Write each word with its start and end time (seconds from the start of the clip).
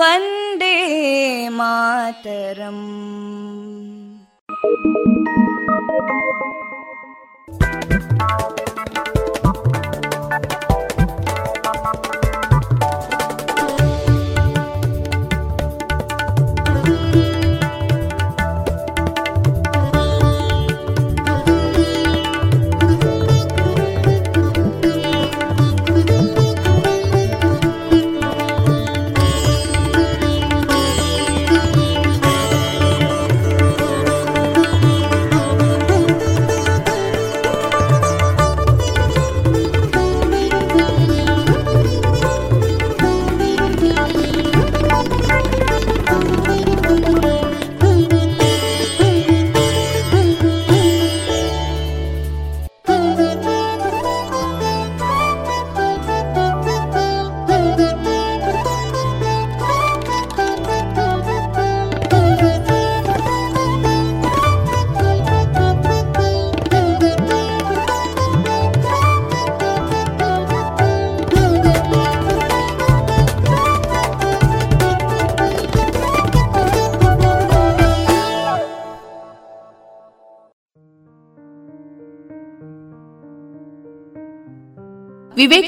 वन्दे 0.00 0.76
मातरम् 1.58 2.84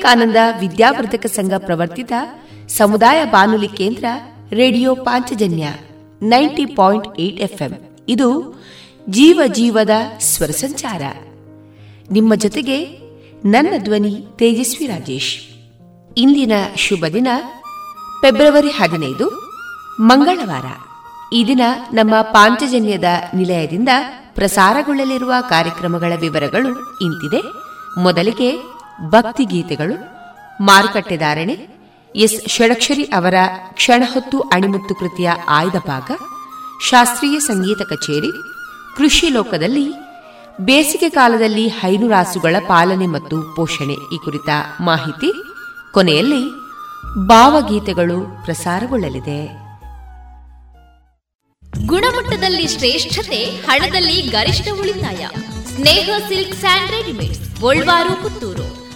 ವಿವೇಕಾನಂದ 0.06 0.36
ವಿದ್ಯಾವರ್ಧಕ 0.60 1.26
ಸಂಘ 1.26 1.54
ಪ್ರವರ್ತಿತ 1.58 2.14
ಸಮುದಾಯ 2.68 3.26
ಬಾನುಲಿ 3.26 3.68
ಕೇಂದ್ರ 3.68 4.06
radio 4.52 4.96
Panchajanya 4.96 5.68
ninety 6.22 6.66
point 6.66 7.20
eight 7.20 7.40
FM. 7.40 7.72
ಇದು 8.08 8.60
ಜೀವ 9.10 9.42
ಜೀವದ 9.46 9.90
ಸ್ವರ 10.20 10.48
ಸಂಚಾರ. 10.48 11.02
ನಿಮ್ಮ 12.12 12.36
ಜೊತೆಗೆ 12.36 12.86
ನನ್ನ 13.46 13.84
ಧ್ವನಿ 13.84 14.28
ತೇಜಸ್ವಿ 14.36 14.88
ರಾಜೇಶ್. 14.88 15.38
ಇಂದಿನ 16.18 16.52
ಶುಭ 16.76 17.06
ದಿನ 17.14 17.28
ಫೆಬ್ರವರಿ 18.22 18.70
ಹದಿನೈದು, 18.70 19.30
ಮಂಗಳವಾರ. 20.00 20.66
ಈ 21.34 21.46
ದಿನ 21.48 21.62
ನಮ್ಮ 21.94 22.22
ಪಾಂಚಜನ್ಯದ 22.22 23.04
ನಿಲಯದಿಂದ 23.34 23.90
ಪ್ರಸಾರಗೊಳ್ಳಲಿರುವ 24.34 25.34
ಕಾರ್ಯಕ್ರಮಗಳ 25.50 26.14
ವಿವರಗಳು 26.20 26.98
ಇಂತಿದೆ. 27.02 27.42
ಮೊದಲಿಗೆ 28.02 28.75
ಭಕ್ತಿಗೀತೆಗಳು 29.02 30.16
ಮಾರುಕಟ್ಟೆದಾರಣೆ 30.64 31.76
ಎಸ್. 32.16 32.50
ಷಡಕ್ಷರಿ 32.50 33.04
ಅವರ 33.04 33.34
ಕ್ಷಣಹೊತ್ತು 33.74 34.40
ಅಣಿಮುತ್ತು 34.40 34.96
ಕೃತಿಯ 34.96 35.32
ಆಯ್ದ 35.48 35.76
ಭಾಗ, 35.76 36.12
ಶಾಸ್ತ್ರೀಯ 36.90 37.40
ಸಂಗೀತ 37.40 37.78
ಕಚೇರಿ, 37.78 38.32
ಕೃಷಿ 38.98 39.30
ಲೋಕದಲ್ಲಿ 39.30 39.94
ಬೇಸಿಗೆ 40.62 41.10
ಕಾಲದಲ್ಲಿ 41.10 41.68
ಹೈನುರಾಸುಗಳ 41.68 42.56
ಪಾಲನೆ 42.68 43.08
ಮತ್ತು 43.08 43.56
ಪೋಷಣೆ 43.56 43.94
ಈ 43.94 44.18
ಕುರಿತ 44.18 44.50
ಮಾಹಿತಿ. 44.82 45.34
ಕೊನೆಯಲ್ಲಿ 45.94 46.50
ಭಾವಗೀತೆಗಳು 47.28 48.46
ಪ್ರಸಾರಗೊಳ್ಳಲಿದೆ. 48.46 49.66
ಗುಣಮಟ್ಟದಲ್ಲಿ 51.86 52.68
ಶ್ರೇಷ್ಠತೆ, 52.68 53.44
ಹಣದಲ್ಲಿ 53.44 54.22
ಗರಿಷ್ಠ 54.22 54.68
ಉಳಿತಾಯ. 54.80 55.28
Sneha 55.76 56.10
silk 56.28 56.56
sand 56.56 56.92
readymade 56.92 58.24
Puttur. 58.24 58.85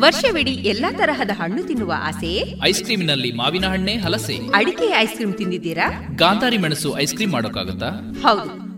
ವರ್ಷವಿಡೀ 0.00 0.50
ಎಲ್ಲಾ 0.50 0.92
ತರಹದ 0.92 1.30
ಹಣ್ಣು 1.30 1.62
ತಿನ್ನುವ 1.62 1.94
ಆಸೆ? 1.98 2.54
ಐಸ್ನಲ್ಲಿ 2.64 3.32
ಮಾವಿನ 3.32 3.66
ಹಣ್ಣೆ 3.66 3.96
ಹಲಸೆ. 3.96 4.36
ಅಡಿಕೆ 4.54 4.98
ಐಸ್ 4.98 5.12
ಕ್ರೀಮ್ 5.12 5.34
ತಿಂದಿದ್ದೀರಾ? 5.34 6.08
ಗಾಂಧಾರಿ 6.14 6.58
ಮೆಣಸು 6.58 6.98
ಐಸ್ 6.98 7.14
ಕ್ರೀಮ್ 7.14 7.32
ಮಾಡೋಕ್ಕಾಗತ್ತಾ? 7.32 7.88
ಹೌದು. 8.22 8.69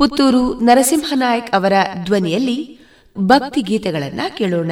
ಪುತ್ತೂರು 0.00 0.60
ನರಸಿಂಹನಾಯಕ್ 0.60 1.54
ಅವರ 1.54 1.72
ಧ್ವನಿಯಲ್ಲಿ 2.04 2.78
ಭಕ್ತಿ 3.18 3.62
ಗೀತೆಗಳನ್ನ 3.62 4.20
ಕೇಳೋಣ. 4.38 4.70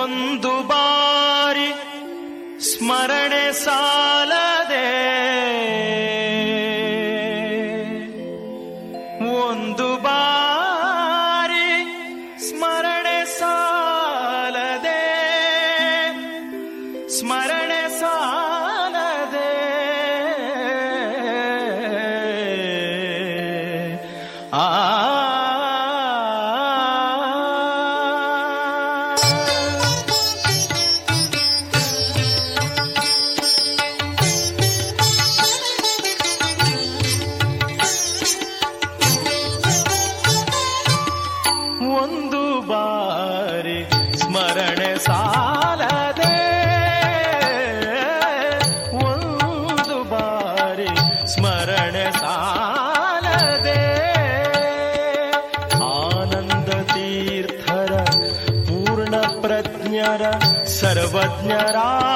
ಒಂದು 0.00 0.68
ಬಾರಿ 0.68 1.72
ಸ್ಮರಣೆ 2.64 3.52
ಸಾಲದೆ 3.52 4.55
सर्वज्ञरायर 61.35 62.14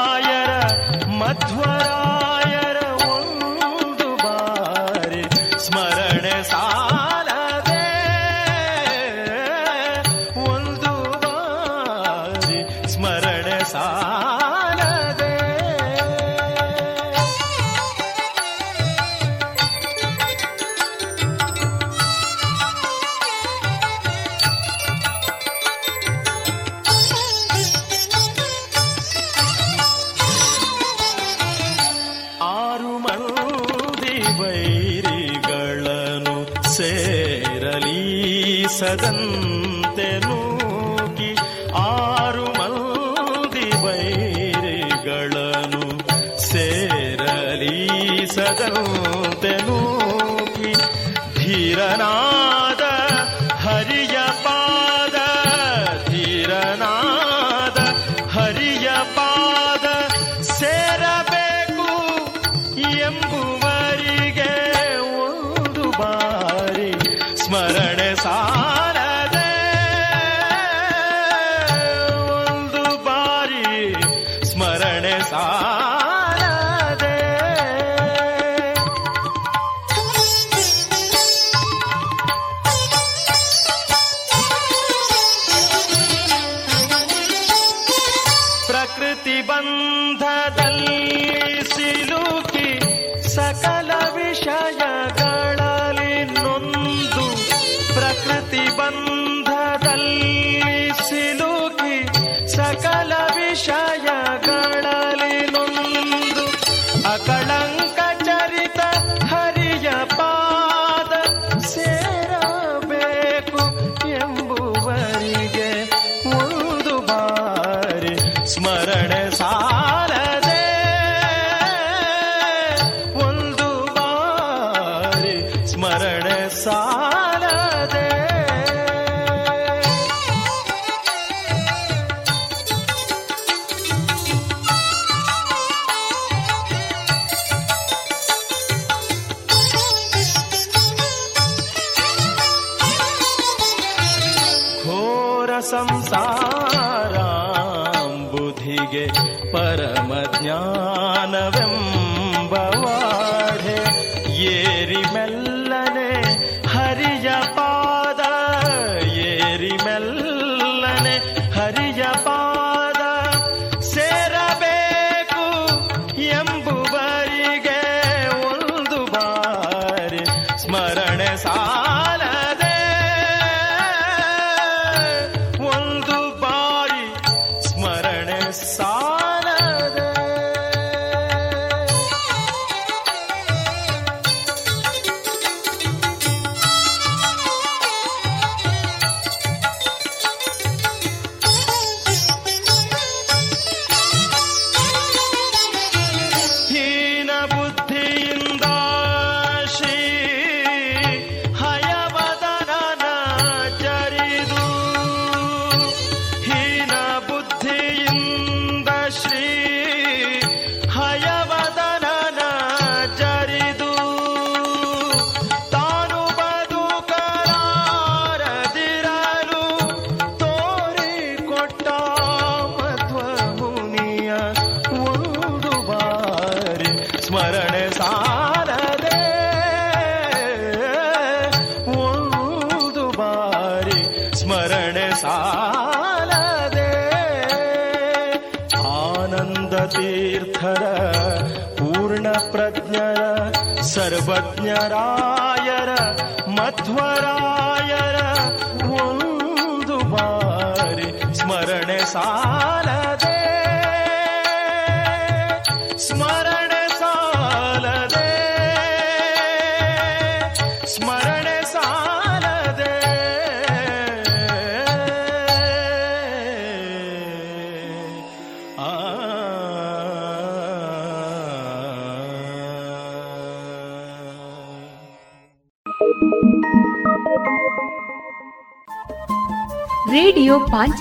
ಬಂಧದಲ್ಲಿ 38.90 40.29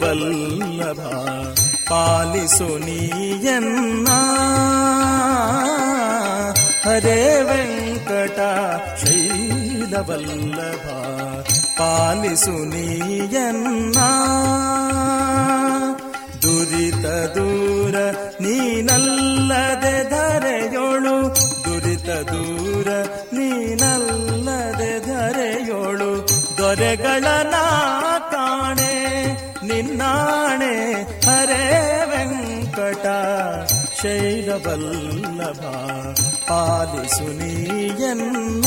ಶೈಲವಲ್ಲಭ 0.00 1.00
ಪಾಲಿಸು 1.88 2.78
ನೀಯನ್ನ. 2.78 4.08
ಹರೇ 6.84 7.40
ವೆಂಕಟ, 7.42 8.38
ಶೈಲವಲ್ಲಭ, 9.04 10.86
ಪಾಲಿಸು 11.78 12.64
ನೀಯನ್ನ. 12.64 13.98
ದುರಿತ 16.42 17.06
ದೂರ 17.06 17.94
ನೀನಲ್ಲದೆ 18.40 20.10
ಧರೆಯೋಳು, 20.10 21.34
ದುರಿತ 21.64 22.08
ದೂರ 22.08 22.88
ನೀನಲ್ಲದೆ 23.32 25.06
ಧರೆಯೋಳು, 25.06 26.28
ದೊರೆಗಳ 26.56 27.24
ನಾ 27.24 27.62
ನಿನ್ನಾಣೆ 29.76 30.74
ಹರೇ 31.26 31.64
ವೆಂಕಟ 32.10 33.06
ಶೈಲವಲ್ಲಭ 34.00 35.62
ಪಾಲಿಸು 36.48 37.26
ನೀಯನ್ನ 37.38 38.66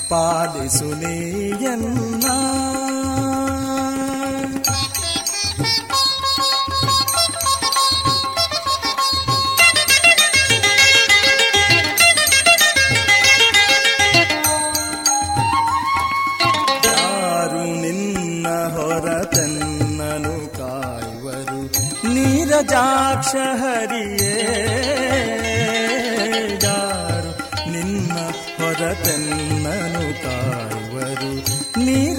ಪಾಲಿಸು 0.11 0.85
ನೀಯನ್ನ. 0.85 2.25
ಯಾರು 16.85 17.81
ನಿನ್ನ 17.81 18.47
ಹೊರತನ್ನನು 18.47 20.35
ಕಾಯುವರು. 20.57 21.59
ನೀರಜಾಕ್ಷ 22.13 23.35
ಹರಿಯೇ 23.61 24.20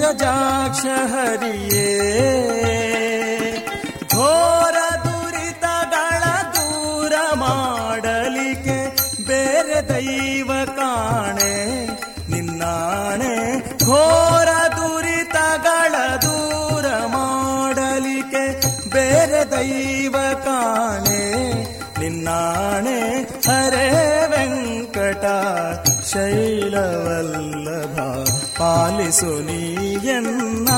ನೀರಜಾಕ್ಷ 0.03 0.85
ಹರಿಯೇ 0.85 1.89
ಘೋರ 4.13 4.77
ದುರಿತಗಳ 5.03 6.23
ದೂರ 6.51 7.13
ಮಾಡಲಿಕ್ಕೆ 7.33 8.77
ಬೇರೆ 9.27 9.89
ದೈವ 9.89 10.51
ಕಾಣೆ. 10.65 11.85
ನಿನ್ನಾಣೆ 12.31 13.59
ಘೋರ 13.85 14.49
ದುರಿತಗಳ 14.71 16.15
ದೂರ 16.15 16.85
ಮಾಡಲಿಕ್ಕೆ 17.05 18.61
ಬೇರೆ 18.89 19.51
ದೈವ 19.51 20.15
ಕಾಣೆ. 20.45 21.53
ನಿನ್ನಾಣೆ 21.99 23.21
ಹರೇ 23.21 24.25
ವೆಂಕಟ 24.31 25.25
ಶೈಲವಲ್ಲಭ. 26.13 27.99
ಪಾಲಿಸು 28.63 29.31
ನೀಯನ್ನ 29.47 30.69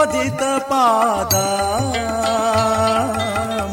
मोदित 0.00 0.42
पादा 0.68 1.46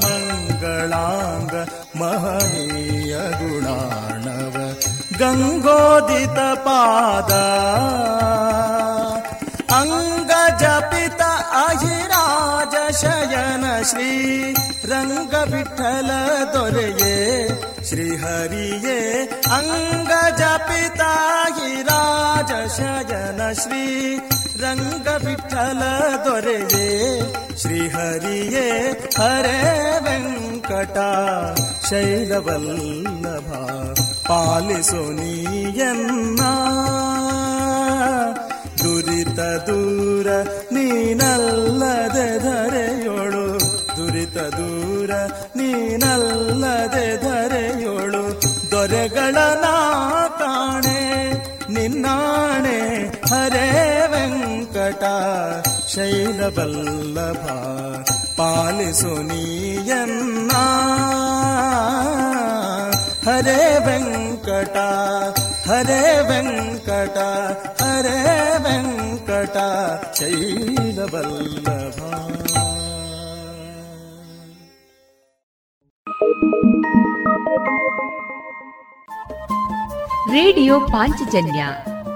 मङ्गलाङ्ग 0.03 1.53
महनीय 1.99 3.13
गुणाणव 3.39 4.55
गङ्गोदित 5.21 6.39
पादा। 6.65 7.45
अङ्गजपित 9.79 11.21
अहिराज 11.61 12.75
शयन 13.01 13.65
श्री 13.91 14.11
रङ्गविठल 14.91 16.09
दोरये 16.55 17.17
श्रीहरि 17.89 18.67
ये 18.87 18.99
अङ्ग 19.59 20.11
जपिताहि 20.41 21.71
राज 21.91 22.51
शयन 22.77 23.41
श्री 23.61 23.85
ರಂಗ 24.61 25.07
ವಿಠಲ 25.25 25.79
ದೊರೆಯೇ? 26.25 27.19
ಶ್ರೀಹರಿಯೇ, 27.57 28.89
ಹರೇ 29.17 29.89
ವೆಂಕಟ, 30.03 30.97
ಶೈಲವಲ್ಲಭ, 31.89 33.53
ಪಾಲಿಸು 34.27 35.13
ನೀಯನ್ನ. 35.13 36.39
ದುರಿತ 38.83 39.39
ದೂರ 39.39 40.27
ನೀನಲ್ಲದೆ 40.71 42.39
ಧರೆಯೋಳು. 42.39 43.59
ದುರಿತ 43.97 44.37
ದೂರ 44.37 45.11
ನೀನಲ್ಲದೆ 45.55 47.23
ಧರೆಯೋಳು. 47.23 48.41
ದೊರೆಗಳ 48.71 49.35
ನಾ 49.35 50.27
ಕಾಣೆ, 50.39 51.31
ನಿನ್ನಾಣೆ 51.73 53.16
ಹರೇ 53.29 53.69
ವೆಂಕಟ 54.11 55.03
ಶೈಲವಲ್ಲಭ 55.93 57.45
ಪಾಲಿಸು 58.37 59.13
ನೀಯನ್ನ 59.23 60.51
ಹರೇ 63.27 63.61
ವೆಂಕಟ 63.87 64.77
ಹರೇ 65.69 66.03
ವೆಂಕಟ 66.29 67.17
ಹರೇ 67.81 68.17
ವೆಂಕಟ 68.65 69.57
ಶೈಲವಲ್ಲಭ 70.19 71.99
ರೇಡಿಯೋ 80.33 80.75
ಪಾಂಚಜನ್ಯ 80.79 81.61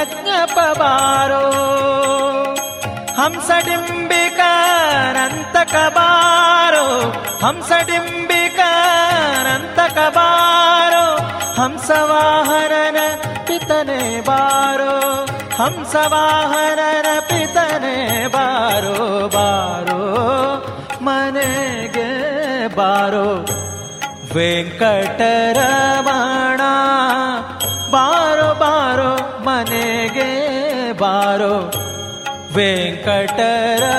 ಯಜ್ಞಪ 0.00 0.78
ಬಾರೋ 0.78 1.50
ಹಂಸಡಿಂಬಿಕಾನಂತಕ 3.22 5.74
ಬಾರೋ 5.74 7.12
ಹಂಸಡಿಂಬಿಕಾನಂತಕ 7.46 9.92
ಕಬಾರೋ 9.92 11.18
ಹಂಸವಾಹನನ 11.62 12.96
ಪಿತನೆ 13.46 14.20
ಬಾರೋ. 14.20 15.26
ಹಂಸವಾಹನನ 15.64 17.20
ಪಿತನೆ 17.20 18.26
ಬಾರೋ 18.26 19.28
ಬಾರೋ. 19.28 20.00
ಮನೆಗೆ 21.02 22.76
ಬಾರೋ. 22.76 23.46
ವೆಂಕಟರಮಣ 24.34 26.29
पारो 31.00 31.54
वेङ्कटरा 32.56 33.94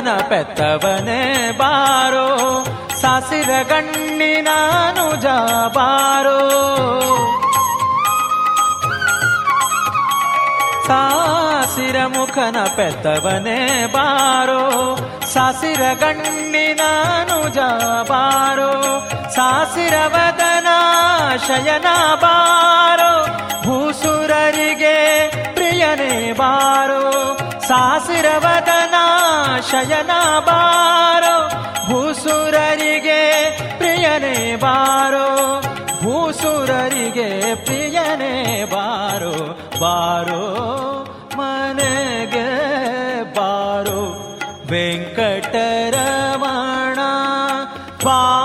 ಮುಖನ 0.00 0.28
ಪೆತ್ತವನೇ 0.28 1.50
ಬಾರೋ 1.58 2.28
ಸಾಸಿರ 3.00 3.50
ನುಜ 4.92 5.26
ಬಾರೋ. 5.76 6.38
ಸಾಸಿರ 10.86 11.96
ಮುಖನ 12.06 12.56
ಪೆತ್ತವನೇ 12.76 13.86
ಬಾರೋ, 13.86 14.96
ಸಾಸಿರ 15.34 15.80
ಗಣ್ಣಿನಾನು 15.94 17.54
ಬಾರೋ. 18.08 18.72
ಸಾಸಿರ 19.34 19.94
ವದನ 20.06 20.66
ಶಯನ 21.46 22.14
ಬಾರೋ, 22.14 23.26
ಭೂಸುರರಿಗೆ 23.62 25.28
ಪ್ರಿಯನೇ 25.54 26.32
ಬಾರೋ. 26.32 27.36
ಸಾಸಿರ 27.68 28.26
ವದನ 28.38 28.79
ಶಯನ 29.70 30.12
ಬಾರೋ 30.48 31.36
ಭೂಸುರರಿಗೆ 31.88 33.20
ಪ್ರಿಯನೇ 33.78 34.36
ಬಾರೋ 34.56 35.28
ಭೂಸುರರಿಗೆ 36.02 37.28
ಪ್ರಿಯನೇ 37.64 38.34
ಬಾರೋ 38.72 39.34
ಬಾರೋ 39.80 40.42
ಮನೆಗೆ 41.36 42.48
ಬಾರೋ 43.38 44.00
ವೆಂಕಟರಮಣ 44.70 46.08
ಬಾರೋ 48.04 48.39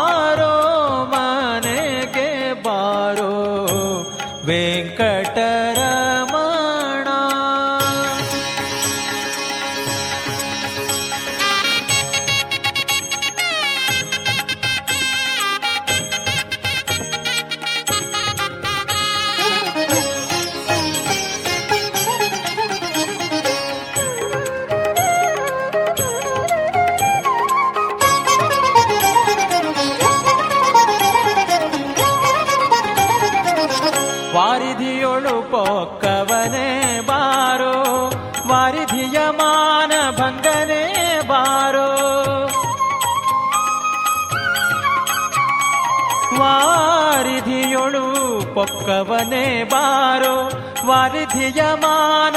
ಪೊಕ್ಕವನೇ 48.56 49.64
ಬಾರೋ, 49.64 50.52
ವಾರಿಧಿಯ 50.86 51.64
ಮಾನ 51.74 52.36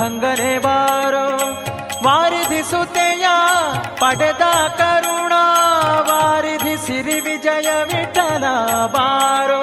ಭಂಗನೆ 0.00 0.58
ಬಾರೋ. 0.58 1.38
ವಾರಿಧಿಸುತ್ತೆಯ 2.04 3.26
ಪಡೆದ 4.00 4.42
ಕರುಣ 4.68 5.32
ವಾರಿಧಿ 6.00 6.86
ಸಿರಿ 6.86 7.20
ವಿಜಯ 7.20 7.68
ವಿಠಲ 7.84 8.44
ಬಾರೋ. 8.86 9.62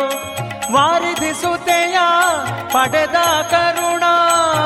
ವಾರಿಧಿಸುತ್ತೆಯ 0.73 1.97
ಪಡೆದ 2.73 3.15
ಕರುಣ 3.51 4.04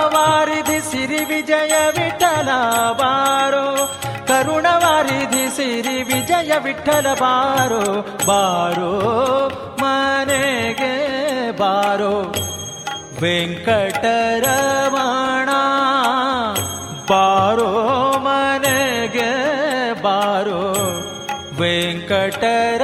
ವಾರಿಧಿ 0.05 0.91
ಸಿರಿ 0.91 1.25
ವಿಜಯ 1.25 1.73
ವಿಠಲ 1.87 2.49
ಬಾರೋ. 2.91 3.97
ಕರುಣ 4.27 4.65
ವಾರಿಧಿ 4.75 5.55
ಸಿರಿ 5.55 6.03
ವಿಜಯ 6.03 6.51
ವಿಠಲ 6.59 7.07
ಬಾರೋ. 7.13 8.01
ಬಾರೋ 8.27 8.91
ಮನೆಗೆ 9.79 11.04
बारो 11.59 12.15
रमणा 14.45 15.61
बारो 17.11 17.69
मनगे 18.25 19.33
बारो 20.05 20.63
वेङ्कटर 21.61 22.83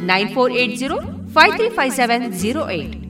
9480 0.00 0.98
535708. 1.32 3.07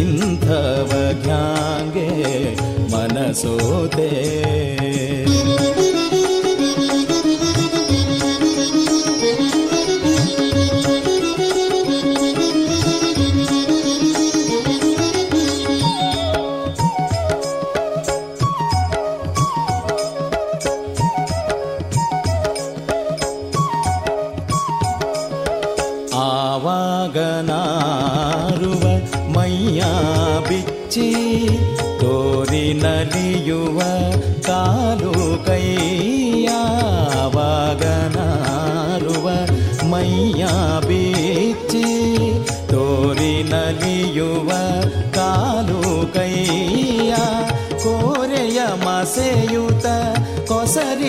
इन्धवज्ञाङ्गे 0.00 2.10
मनसोते 2.92 4.10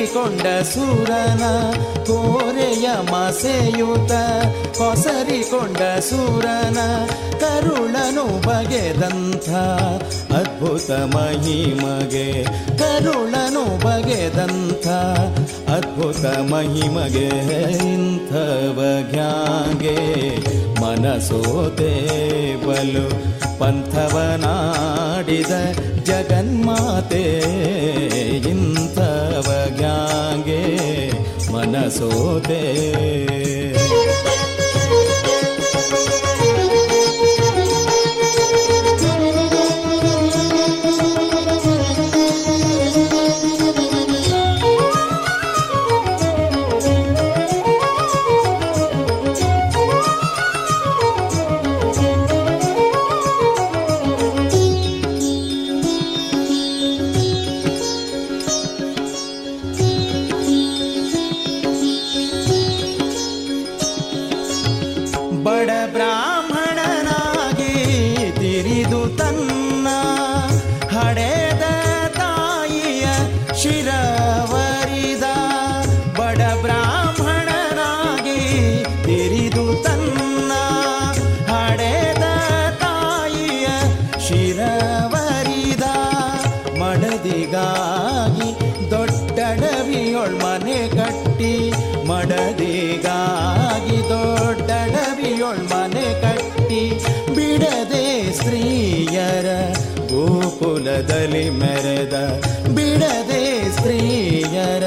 ಕೊಸರಿಕೊಂಡ 0.05 0.47
ಸೂರನ 0.71 1.43
ಕೋರೆಯ 2.07 2.87
ಮಸೆಯುತ 3.11 4.11
ಕೊಸರಿಕೊಂಡ 4.77 5.79
ಸೂರನ 6.07 6.79
ಕರುಳನು 7.41 8.25
ಬಗೆದಂಥ 8.45 9.49
ಅದ್ಭುತ 10.39 10.91
ಮಹಿಮಗೆ 11.15 12.27
ಕರುಳನು 12.81 13.63
ಬಗೆದಂಥ 13.85 14.87
ಅದ್ಭುತ 15.69 16.25
ಮಹಿಮಗೆ 16.51 17.27
ಇಂಥವ 17.87 18.77
ಬಗ್ಯಾಗೆ 18.79 19.97
ಮನಸೋತೆ 20.81 21.93
ಬಲು 22.65 23.07
ಪಂಥವನಾಡಿದ 23.59 25.53
ಜಗನ್ಮಾತೆ 26.09 27.25
ಇಂಥವ 28.51 29.04
ಜ್ಞಾಗೆ 30.45 31.15
ಗೋಕುಲದಲ್ಲಿ 100.95 101.45
ಮೆರೆದ 101.51 102.17
ಬಿಡದೆ 102.75 103.41
ಸ್ತ್ರೀಯರ 103.71 104.85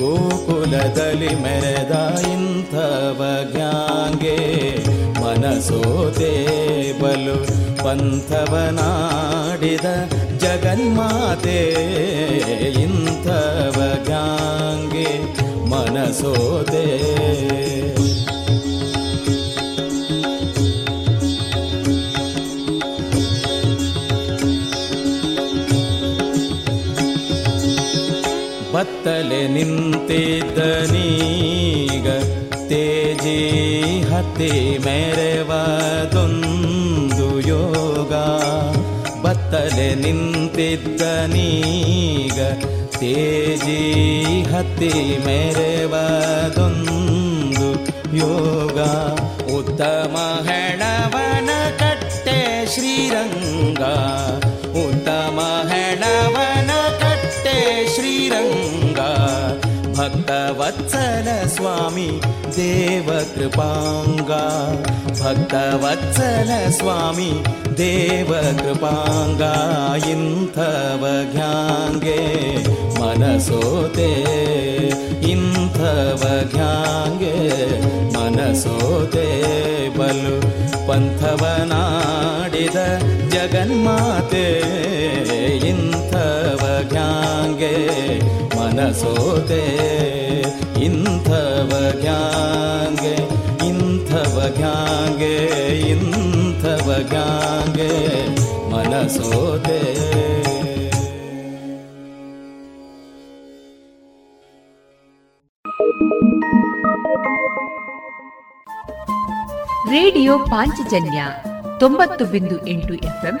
ಗೋಕುಲದಲ್ಲಿ 0.00 1.30
ಮೆರೆದ 1.44 1.94
ಇಂಥವ 2.32 3.20
ಜ್ಞಾಂಗೆ 3.52 4.36
ಮನಸೋದೆ 5.20 6.34
ಬಲು 7.00 7.36
ಪಂಥವನಾಡಿದ 7.82 8.26
ಜಗನ್ಮಾತೆ 10.38 11.58
ಇಂಥವ 12.84 13.78
ಜ್ಞಾಂಗೆ 14.04 15.08
ಮನಸೋದೆ 15.72 16.86
ಬತ್ತಲೆ 29.47 29.47
ನಿಂತಿದ್ದ 29.55 30.59
ನೀಗ 30.91 32.07
ತೇಜಿ 32.69 33.35
ಹತ್ತಿ 34.09 34.49
ಮೆರೆವದೊಂದು 34.85 36.27
ಯೋಗ 37.51 38.13
ಬತ್ತಲೆ 39.23 39.87
ನಿಂತಿದ್ದ 40.01 41.01
ನೀಗ 41.33 42.39
ತೇಜಿ 42.97 43.79
ಹತ್ತಿ 44.51 44.91
ಮೆರೆವದೊಂದು 45.27 46.59
ಯೋಗ 48.23 48.79
ಉತ್ತಮ 49.59 50.15
ಹೆಣವನ 50.49 51.49
ಕಟ್ಟೆ 51.81 52.37
ಶ್ರೀರಂಗ 52.73 53.83
भक्तवत्सल 59.98 61.28
स्वामी 61.56 62.10
देवकृपाङ्गा। 62.58 64.44
भक्तवत्सल 65.20 66.50
स्वामी 66.78 67.30
देवकृपाङ्गा। 67.80 68.68
पाङ्गा 68.82 69.54
इन्थवध्याङ्गे 70.10 72.20
मनसो 72.98 73.62
ते 73.88 74.06
इन्थव 75.32 76.22
ध्याङ्गे 76.52 77.34
मनसो 78.16 78.76
बलु 79.98 80.36
पन्थवनाडिद 80.88 82.78
जगन्माते। 83.34 84.46
इन्थ 85.70 86.12
ಘ್ಯಾಂಗೆ 86.90 87.74
ಮನಸೋತೆ. 88.58 89.64
ಇಂಥವ 90.84 91.92
ಗ್ಯಾಂಗೆ 92.00 93.14
ಇಂಥವ 93.66 94.52
ಗ್ಯಾಂಗೆ 94.56 95.34
ಇಂಥವ 95.80 96.94
ಗ್ಯಾಂಗೆ 97.08 97.92
ಮನಸೋತೆ. 98.70 99.98
ರೇಡಿಯೋ 109.90 110.38
ಪಾಂಚಜನ್ಯ 110.38 111.24
ತೊಂಬತ್ತು 111.80 112.24
ಬಿಂದು 112.24 112.66
ಎಂಟು 112.66 112.94
ಎಫ್ಎಂ 112.94 113.40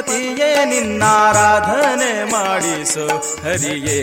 ಪತಿಯೇ 0.00 0.64
ನಿನ್ನಾರಾಧನೆ 0.64 2.24
ಮಾಡಿಸು. 2.32 3.06
ಹರಿಯೇ 3.42 4.00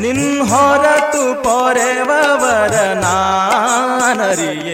ನಿನ್ 0.00 0.40
ಹೊರತು 0.40 1.42
ಪೊರೆವರ 1.42 2.74
ನಾನರಿಯೇ. 3.04 4.69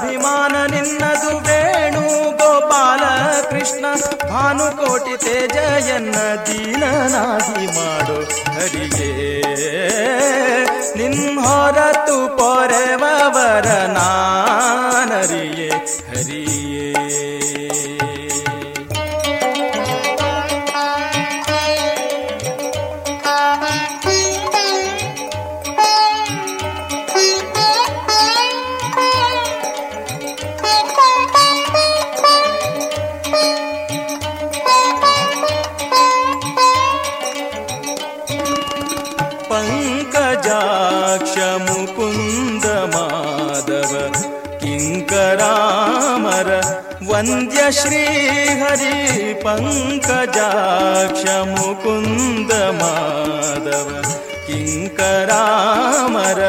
ಅಭಿಮಾನ 0.00 0.66
ನಿನ್ನದು 0.66 1.38
ವೇಣು, 1.38 2.36
ಗೋಪಾಲ 2.36 3.00
ಕೃಷ್ಣ, 3.50 3.84
ಭಾನುಕೋಟಿ 4.28 5.16
ತೇಜಯನ್ನ 5.16 6.14
ದೀನನಾಗಿ 6.46 7.66
ಮಾಡು 7.66 8.52
ಹರಿಯೇ. 8.52 9.36
ನಿನ್ 10.96 11.38
ಹೊರತು 11.38 12.38
ಪೊರೆವರ 12.38 13.66
ನಾನರಿಯೇ, 13.66 15.70
ಹರಿಯೇ. 16.08 17.07
वन्द्य 47.18 47.62
श्रीहरि 47.76 48.98
पङ्कजाक्ष 49.44 51.22
मुकुन्द 51.52 52.52
माधव 52.78 53.88
ಕಿಂಕರಾಮರ 54.48 56.40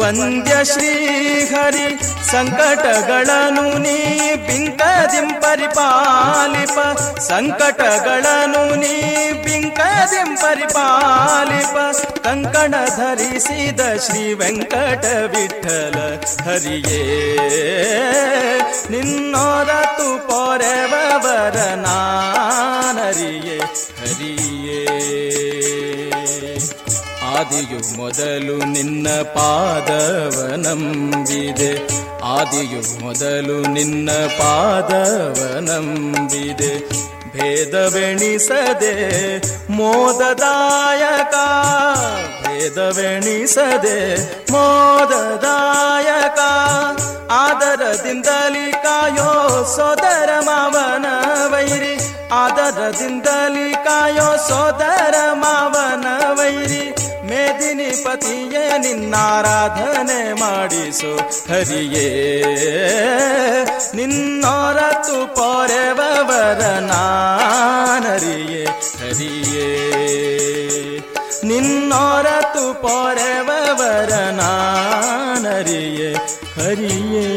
ವಂದ್ಯ 0.00 0.64
ಶ್ರೀಹರಿ 0.64 1.98
ಸಂಕಟಗಳನ್ನು 2.30 3.78
ನೀ 3.78 3.98
ಬಿಂಕದಿಂ 4.36 5.40
ಪರಿಪಾಲಿಪ 5.40 6.78
ಸಂಕಟಗಳನ್ನು 7.18 8.74
ನೀ 8.74 8.94
ಬಿಂಕದಿಂ 9.32 10.36
ಪರಿಪಾಲಿಪ 10.36 11.76
ಕಂಕಣ 12.26 12.74
ಧರಿಸಿದ 12.96 13.80
ಶ್ರೀ 14.06 14.32
ವೆಂಕಟ 14.32 15.04
ವಿಠಲ 15.04 15.96
ಹರಿಯೇ. 16.48 17.02
ನಿನ್ನೋರತು 18.90 20.28
ಪೊರೆವರ 20.28 21.56
ನಾನರಿಯೇ, 21.76 23.58
ಹರಿಯೇ. 24.00 24.82
ಆದಿಯು 27.26 27.96
ಮೊದಲು 27.96 28.56
ನಿನ್ನ 28.64 29.08
ಪಾದವನಂಬಿದೆ. 29.22 30.46
ಆದಿಯು 32.24 33.04
ಮೊದಲು 33.04 33.72
ನಿನ್ನ 33.72 34.10
ಪಾದವನಂಬಿದೆ. 34.38 35.46
ಭೇದವೆಣಿಸದೆ 37.32 38.94
ಮೋದದಾಯಕ 39.72 41.34
ಭೇದವೆಣಿಸದೆ 42.46 43.98
ಮೋದದಾಯಕ, 44.52 46.38
ಆದರದಿಂದಲಿ 47.30 48.72
ಕಾಯೋ 48.72 49.64
ಸೋದರ 49.76 50.30
ಮಾವನ 50.40 51.06
ವೈರಿ, 51.52 51.94
ಆದರದಿಂದಲಿ 52.32 53.74
ಕಾಯೋ 53.84 54.36
ಸೋದರ 54.48 55.14
ಮಾವನ 55.32 56.06
ವೈರಿ. 56.32 56.85
ಮೇದಿನಿ 57.66 58.04
ಪತಿಯೇ 58.04 58.78
ನಿನ್ನಾರಾಧನೆ 58.78 60.32
ಮಾಡಿಸು. 60.32 61.16
ಹರಿಯೇ 61.52 62.42
ನಿನ್ನೊರತು 63.94 65.34
ನಾನರಿಯೇ. 66.80 68.64
ಹರಿಯೇ 68.98 69.88
ನಿನ್ನೊರತು 71.44 72.82
ನಾನರಿಯೇ. 74.30 76.14
ಹರಿಯೇ. 76.62 77.36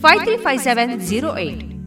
535708. 0.00 1.78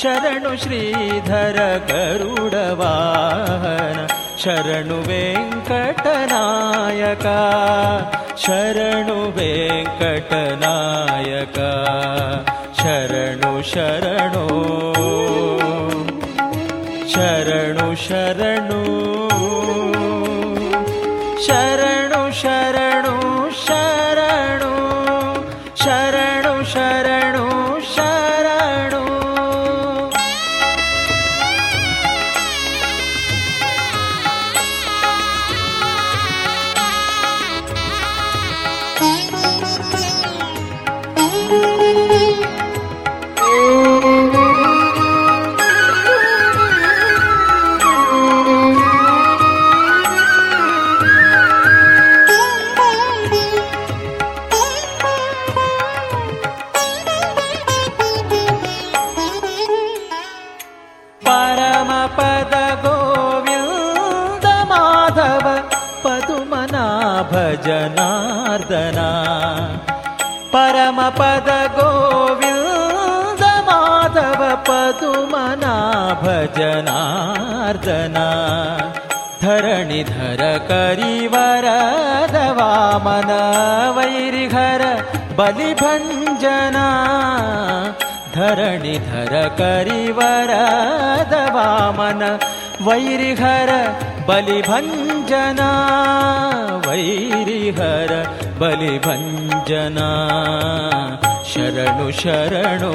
शरणु 0.00 0.50
श्रीधर 0.60 1.56
गरुडवाहन 1.88 2.78
शरणु 4.42 4.98
वेङ्कटनायका 5.08 6.14
शरणु 8.44 9.18
वेङ्कटनायका 9.38 10.40
शरणु 12.80 13.52
शरणो 13.74 14.46
शरणु 17.14 17.88
शरणु। 18.08 19.19
बलिभञ्जना 85.50 86.88
धरणिधर 88.34 89.32
करिवरद 89.60 91.32
वामन 91.54 92.20
वैरिहर 92.86 93.70
बलिभञ्जना 94.28 95.70
वैरिहर 96.86 98.12
बलिभञ्जना 98.60 100.08
शरणु 101.52 102.10
शरणो 102.22 102.94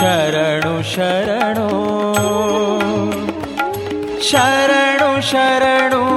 शरणु 0.00 0.76
शरणो 0.92 1.70
शरणु 4.32 5.10
शरणो 5.32 6.07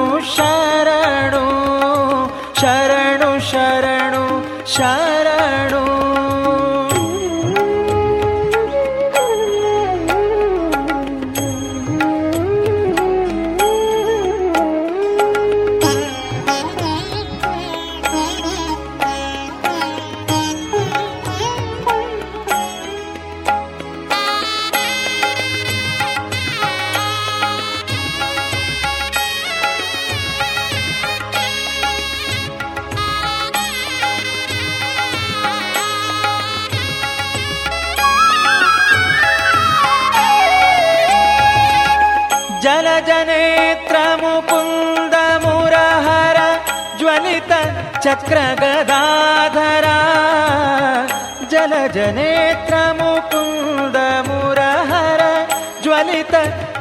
ललित 56.22 56.36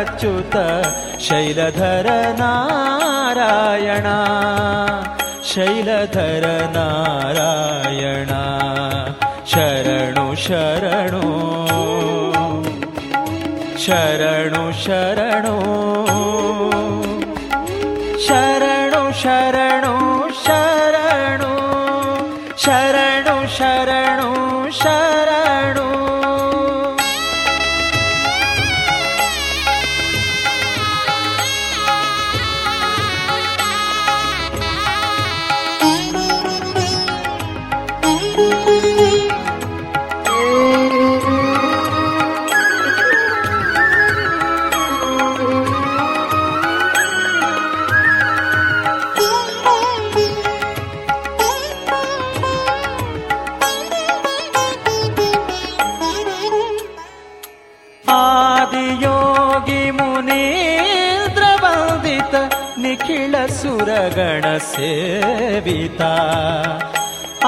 अच्युत 0.00 0.54
शैलधर 1.28 2.08
नारायणा 2.40 4.18
शैलधर 5.52 6.44
नारायणा 6.76 8.42
शरणु 9.54 10.26
शरणु। 10.46 11.43
शरणु 13.84 14.72
शरणो। 14.72 15.93
गणसेविता 64.16 66.12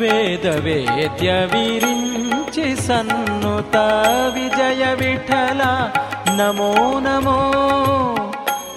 वेदवेद्यविरिञ्चि 0.00 2.68
सन्नुता 2.86 3.86
विजयविठला 4.34 5.72
नमो 6.38 6.72
नमो 7.06 7.38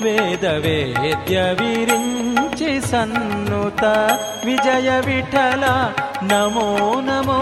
वेदवेद्यविरिञ्चि 0.03 2.72
सन्नुता 2.91 3.93
विजयविठला 4.45 5.76
नमो 6.32 6.68
नमो 7.09 7.41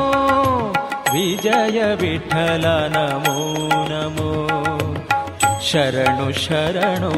विजय 1.19 1.97
विठ्ठल 2.01 2.61
नमो 2.65 3.55
नमो। 3.91 4.47
शरणु 5.61 6.31
शरणो। 6.31 7.13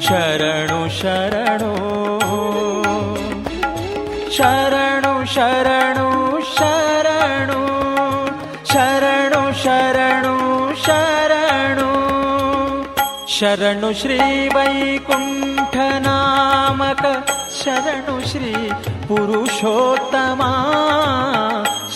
शरणु 0.00 0.88
शरणो। 0.88 1.74
शरणु 4.30 5.24
शरणु 5.26 6.40
शरणु। 6.40 7.62
शरणु 8.66 9.52
शरणु 9.52 10.74
शरणु। 10.74 11.92
शरणु 13.28 13.92
श्रीवैकुण्ठनामक 13.92 14.98
शरणश्री 17.68 18.52
पुरुषोत्तमा 19.06 20.52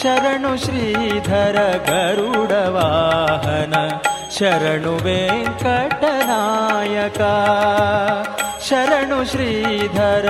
शरणुश्रीधर 0.01 1.57
गरुडवाहन 1.89 3.75
शरणु 4.37 4.93
वेङ्कटनायका 5.07 6.11
शरणुश्रीधर 8.69 10.29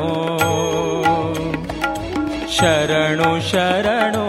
ಶರಣು 2.49 3.31
ಶರಣು 3.41 4.25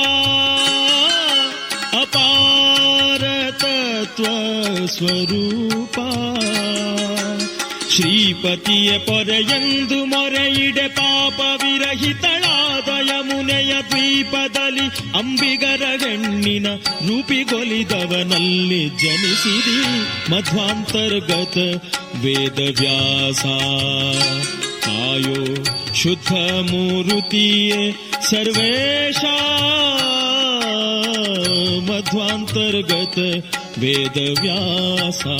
ಅಪಾರ 2.02 3.50
ತತ್ವ 3.50 4.26
ಸ್ವರೂಪ 4.86 5.98
ಶ್ರೀಪತಿಯ 7.90 8.98
ಪೊರೆಯೆಂದು 8.98 10.04
ಮೊರೆಯಿಡೆ 10.04 10.88
ಪಾಪ 10.88 11.40
ವಿರಹಿತಳಾದ 11.40 12.78
ಯಮುನೆಯ 12.78 12.85
ದ್ವೀಪದಲ್ಲಿ 13.76 14.86
ಅಂಬಿಗರ 15.18 15.82
ಹೆಣ್ಣಿನ 16.02 16.66
ರೂಪಿಗೊಲಿದವನಲ್ಲಿ 17.08 18.88
ಜನಿಸಿದಿ 18.88 19.78
ಮಧ್ವಾಂತರ್ಗತ 20.30 21.56
ವೇದವ್ಯಾಸ 22.24 23.42
ಕಾಯೋ 24.84 25.40
ಶುದ್ಧ 25.94 26.32
ಮೂರುತಿಯೇ 26.70 27.82
ಸರ್ವೇಶ 28.30 29.24
मध्वान्तर्गत 31.82 33.16
वेदव्यासा 33.78 35.36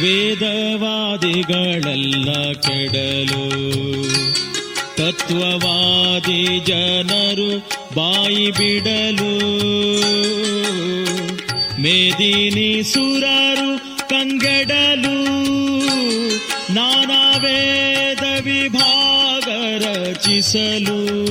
ವೇದವಾದಿಗಳೆಲ್ಲ 0.00 2.52
ಕೆಡಲು. 2.52 3.70
ತತ್ವವಾದಿ 4.96 6.60
ಜನರು 6.60 7.68
ಬಾಯಿ 7.94 8.50
ಬಿಡಲು. 8.50 9.60
ಮೇದಿನಿ 11.80 12.82
ಸುರರು 12.82 14.08
ಕಂಗೆಡಲು. 14.08 15.40
ನಾನಾ 16.74 17.36
ವೇದ 17.36 18.44
ವಿಭಾಗ 18.44 19.82
ರಚಿಸಲು. 19.82 21.30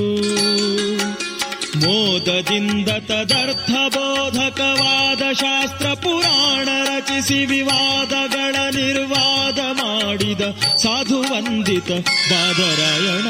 ಮೋದದಿಂದ 1.80 2.90
ತದರ್ಥ 2.90 3.70
ಬೋಧಕವಾದ 3.70 5.09
ಶಾಸ್ತ್ರ 5.33 5.87
ಪುರಾಣ 5.95 6.69
ರಚಿಸಿ 6.85 7.47
ವಿವಾದಗಳ 7.47 8.55
ನಿರ್ವಾದ 8.75 9.59
ಮಾಡಿದ 9.59 10.41
ಸಾಧು 10.77 11.21
ವಂದಿತ 11.31 11.91
ಬಾದರಾಯಣ 12.31 13.29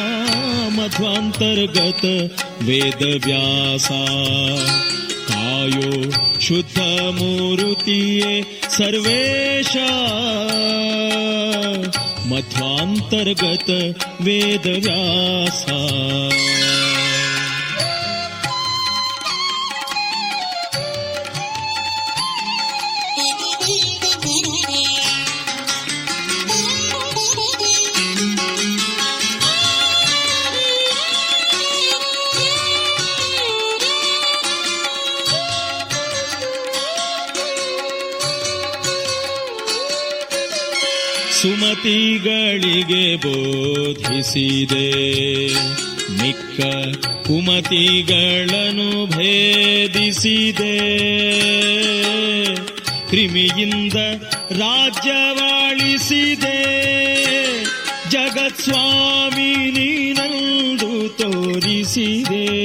ಮಧ್ವಾಂತರ್ಗತ 0.69 2.05
ವೇದ 2.63 3.03
ವ್ಯಾಸ 3.27 3.89
ಕಾಯೋ 5.29 5.91
ಶುದ್ಧ 6.41 6.79
ಮೂರುತಿಯೇ 7.19 8.35
ಸರ್ವೇಶ 8.71 9.77
ಮಧ್ವಾಂತರ್ಗತ 12.31 13.71
ಸುಮತಿಗಳಿಗೆ 41.70 43.16
ಬೋಧಿಸಿದೆ. 43.16 44.82
ಮಿಕ್ಕ 46.22 46.62
ಕುಮತಿಗಳನ್ನು 47.28 49.06
ಭೇದಿಸಿದೆ. 49.06 50.80
ಕ್ರಿಮಿಯಿಂದ 53.10 53.94
ರಾಜ್ಯವಾಳಿಸಿದೆ. 54.52 55.20
ಜಗತ್ಸ್ವಾಮಿ 58.10 59.72
ನೀನಂದು 59.72 61.10
ತೋರಿಸಿದೆ. 61.10 62.60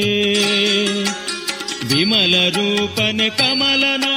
ವಿಮಲ 1.94 2.48
ರೂಪನೆ 2.48 3.28
ಕಮಲನಾಭನೆ 3.30 4.13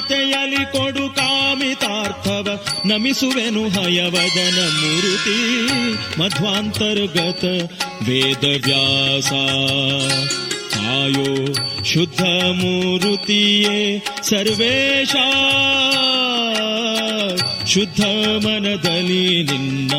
ಚರಿತನೆ 0.00 0.64
ಕೊಡು 0.64 1.14
ಕಾಮಿತಾರ್ಥವ 1.14 2.66
ನಮಿಸುವೆನು 2.86 3.68
ಹಯವದನ 3.68 4.68
ಮುರುತಿ. 4.80 5.58
ಮಧ್ವಾಂತರ್ಗತ 6.20 7.44
ವೇದ 8.08 8.44
ವ್ಯಾಸ 10.87 10.87
ಕಾಯೋ 11.15 11.29
ಶುದ್ಧ 11.83 12.21
ಮೂರುತಿಯೇ 12.53 13.79
ಸರ್ವೇಶ 14.21 15.15
ಶುದ್ಧ 17.67 18.01
ಮನದಲ್ಲಿ 18.45 19.43
ನಿನ್ನ 19.43 19.93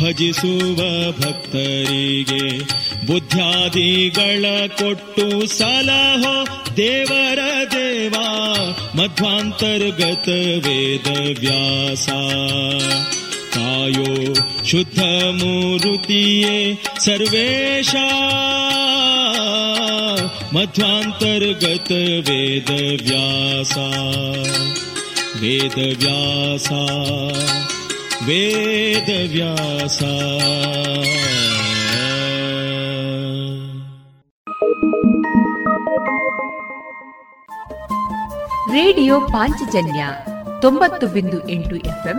ಭಜಿಸುವ 0.00 0.80
ಭಕ್ತರಿಗೆ 1.10 2.42
ಬುದ್ಧಾದಿಗಳ 3.06 4.44
ಕೊಟ್ಟು 4.68 5.46
ಸಲಹೋ 5.46 6.34
ದೇವರ 6.76 7.38
ದೇವಾ 7.72 8.26
ಮಧ್ವಾಂತರ್ಗತ 8.94 10.28
ವೇದ 10.66 11.08
ವ್ಯಾಸ 11.38 12.08
ಕಾಯೋ 13.54 14.34
ಶುದ್ಧ 14.64 15.00
ಮೂರುತಿಯೇ 15.34 16.56
ಸರ್ವೇಶ 16.98 17.94
ಮಧ್ವಾಂತರ್ಗತ 20.54 21.92
ವೇದ 22.28 22.70
ವ್ಯಾಸ 23.02 23.76
ವೇದ 25.40 25.78
ವ್ಯಾಸ 25.96 26.68
ವೇದ 28.26 29.10
ವ್ಯಾಸ 29.30 30.00
ರೇಡಿಯೋ 38.72 39.20
ಪಾಂಚಜನ್ಯ 39.20 40.02
ತೊಂಬತ್ತು 40.60 41.06
ಬಿಂದು 41.06 41.48
ಎಂಟು 41.48 41.76
FM 41.76 42.18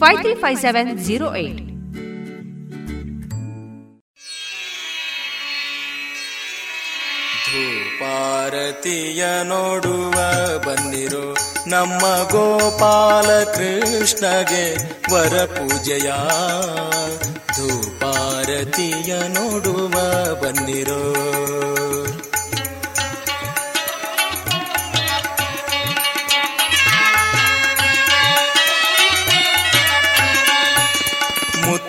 five 0.00 0.20
three 0.20 0.34
five 0.34 0.58
seven 0.60 0.98
zero 0.98 1.28
eight 1.36 1.60
ಧೂಪಾರತಿಯ 7.92 9.22
ನೋಡುವ 9.42 10.16
ಬಂದಿರೋ 10.66 11.24
ನಮ್ಮ 11.66 12.02
ಗೋಪಾಲ 12.30 13.44
ಕೃಷ್ಣಗೆ 13.44 14.64
ವರ 15.12 15.44
ಪೂಜೆಯ. 15.44 16.08
ಧೂಪಾರತಿಯ 17.56 19.12
ನೋಡುವ 19.28 19.94
ಬಂದಿರೋ. 20.34 21.00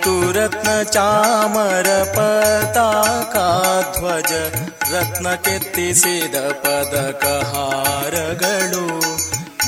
ಮುತ್ತುರತ್ನ 0.02 0.70
ಚಾಮರ 0.84 1.90
ಪತಾಕಾ 2.04 3.46
ಧ್ವಜ 3.94 4.32
ರತ್ನ 4.94 5.28
ಕೆತ್ತಿಸಿದ 5.36 6.36
ಪದಕ 6.64 7.26
ಹಾರಗಳು. 7.52 8.86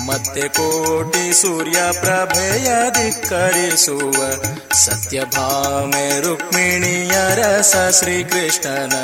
ಮತ್ತೆ 0.08 0.46
ಕೋಟಿ 0.48 1.42
ಸೂರ್ಯ 1.42 1.80
ಪ್ರಭೆಯ 2.02 2.70
ಧಿಕ್ಕರಿಸುವ 2.90 4.18
ಸತ್ಯಭಾಮೆ 4.74 6.06
ರುಕ್ಮಿಣಿಯ 6.20 7.16
ರಸ 7.36 7.76
ಶ್ರೀಕೃಷ್ಣನ 8.00 8.96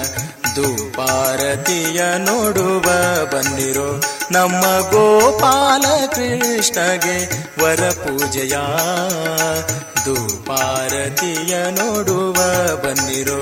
ಧೂಪಾರತಿಯ 0.56 2.02
ನೋಡುವ 2.18 2.88
ಬಂದಿರೋ 3.34 3.90
ನಮ್ಮ 4.32 4.64
ಗೋಪಾಲ 4.90 5.86
ಕೃಷ್ಣಗೆ 6.08 7.18
ವರ 7.64 7.84
ಪೂಜೆಯ 8.02 8.56
ಧೂಪಾರತಿಯ 10.06 11.54
ನೋಡುವ 11.78 12.38
ಬನ್ನಿರೋ 12.84 13.42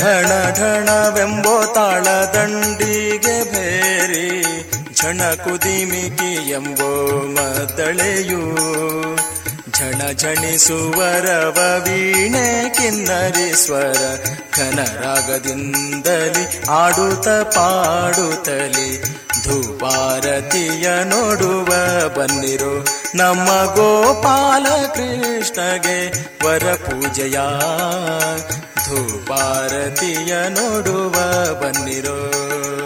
ಘಣ 0.00 0.30
ಘಣವೆಂಬೋ 0.58 1.54
ತಾಳ 1.74 2.04
ದಂಡಿಗೆ 2.34 3.36
ಭೇರಿ 3.52 4.26
ಝಣ 4.94 5.20
ಕುದಿಮಿಕಿ 5.44 6.32
ಎಂಬೋ 6.52 6.90
ಮದ್ದಳೆಯು 7.36 8.42
ಝಣ 9.76 10.12
ಝಣಿಸುವರವ 10.12 11.84
ವೀಣೆ 11.84 12.74
ಕಿನ್ನರಿ 12.74 13.56
ಸ್ವರ 13.56 14.18
ಘನರಾಗದಿಂದಲಿ 14.56 16.66
ಆಡುತ್ತ 16.66 17.28
ಪಾಡುತ್ತಲಿ 17.28 19.02
ಧೂಪಾರತಿಯ 19.44 21.04
ನೋಡುವ 21.04 21.68
ಬನ್ನಿರು. 22.08 22.84
ನಮ್ಮ 23.14 23.74
ಗೋಪಾಲ 23.74 24.86
ಕೃಷ್ಣಗೆ 24.86 26.26
ವರ 26.46 26.74
ಪೂಜೆಯ 26.74 27.38
ಧೂಪಾರತಿಯ 28.86 30.48
ನೋಡುವ 30.48 31.14
ಬನ್ನಿರೋ. 31.60 32.85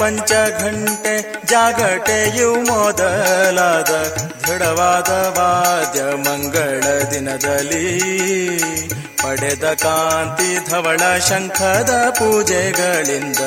ಷಡ 0.00 0.02
ಪಂಚ 0.02 0.32
ಘಂಟೆ 0.60 1.12
ಜಾಗಟೆಯು 1.44 2.48
ಮೊದಲಾದ 2.68 3.90
ದೃಢವಾದ 4.44 5.10
ವಾದ್ಯ 5.36 6.02
ಮಂಗಳ 6.16 6.84
ದಿನದಲ್ಲಿ 7.12 7.88
ಪಡೆದ 9.22 9.66
ಕಾಂತಿ 9.74 10.48
ಧವಳ 10.70 11.02
ಶಂಖದ 11.18 11.92
ಪೂಜೆಗಳಿಂದ 12.18 13.42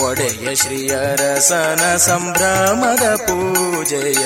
ಒಡೆಯ 0.00 0.54
ಶ್ರೀಯರಸನ 0.54 1.82
ಸಂಭ್ರಮದ 1.96 3.06
ಪೂಜೆಯ 3.24 4.24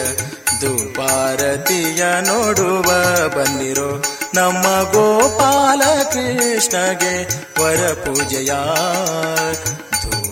ಧೂಪಾರತಿಯ 0.60 2.02
ನೋಡುವ 2.20 2.88
ಬಂದಿರೋ 3.36 3.90
ನಮ್ಮ 4.34 4.66
ಗೋಪಾಲ 4.92 5.82
ಕೃಷ್ಣಗೆ 6.12 7.14
ವರ 7.60 7.92
ಪೂಜೆಯ 8.04 8.52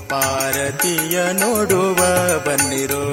ಧೂಪಾರತಿಯ 0.06 1.18
ನೋಡುವ 1.34 2.00
ಬನ್ನಿರೋ 2.46 3.06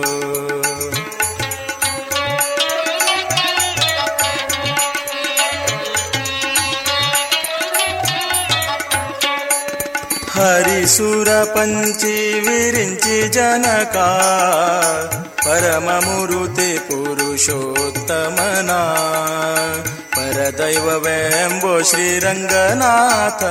ಹರಿಸುರ 10.33 11.29
ಪಂಚಿ 11.45 12.15
ವಿರಿಂಚಿ 12.41 13.29
ಜನಕ 13.29 13.97
ಪರಮ 15.45 15.89
ಮುರುತಿ 16.07 16.71
ಪುರುಷೋತ್ತಮನ 20.34 20.66
ದೈವವೆಂಬು 20.66 21.90
ಶ್ರೀರಂಗನಾಥ 21.90 23.44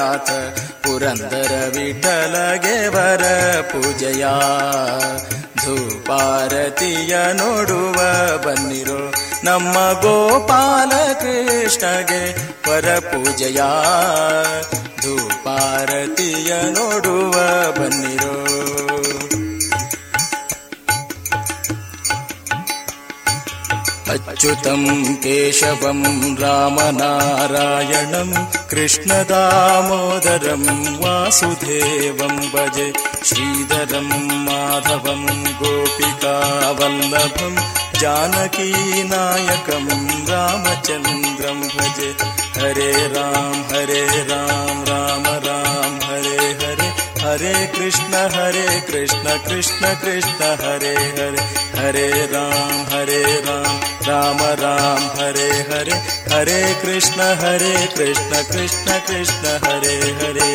ನಾಥ 0.00 0.30
ಪುರಂದರ 0.82 1.52
ವಿಠಲಗೆ 1.72 2.88
ವರ 2.88 3.24
ಪೂಜೆಯ. 3.60 4.26
ಧೂಪಾರತಿಯ 5.64 7.16
ನೋಡುವ 7.32 7.96
ಬನ್ನಿರೋ 8.38 9.14
ನಮ್ಮ 9.44 9.74
ಗೋಪಾಲ 10.00 11.12
ಕೃಷ್ಣಗೆ 11.12 12.32
ವರ 12.70 12.98
ಪೂಜೆಯ. 12.98 13.60
ಧೂಪಾರತಿಯ 15.02 16.52
ನೋಡುವ 16.70 17.32
ಬನ್ನಿರೋ 17.72 18.49
अच्युतं 24.40 25.14
केशवं 25.14 25.98
रामनारायणं 26.40 28.30
कृष्णदामोदरं 28.70 30.62
वासुदेवं 31.02 32.36
भजे 32.54 32.88
श्रीधरं 33.24 34.08
माधवं 34.46 35.26
गोपिकावल्लभं 35.60 37.54
जानकीनायकं 38.00 39.86
रामचन्द्रं 40.30 41.60
भजे। 41.76 42.10
हरे 42.60 42.92
राम 43.16 43.60
हरे 43.72 44.04
राम 44.32 44.82
राम 44.88 45.39
हरे 47.20 47.54
कृष्ण 47.76 48.20
हरे 48.34 48.80
कृष्ण 48.80 49.36
कृष्ण 49.46 49.88
कृष्ण 50.02 50.46
हरे 50.60 50.94
हरे 51.16 51.42
हरे 51.78 52.08
राम 52.32 52.80
हरे 52.92 53.22
राम 53.48 53.76
राम 54.08 54.40
राम 54.60 55.02
हरे 55.18 55.48
हरे 55.70 55.98
हरे 56.34 56.62
कृष्ण 56.82 57.26
हरे 57.42 57.74
कृष्ण 57.96 58.42
कृष्ण 58.52 58.98
कृष्ण 59.08 59.58
हरे 59.66 59.94
हरे। 60.22 60.48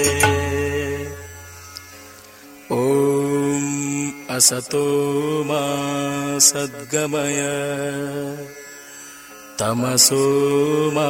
ॐ 2.72 4.36
असतो 4.36 4.84
मा 5.47 5.61
सद्गमय 6.47 7.41
तमसो 9.59 10.26
मा 10.95 11.07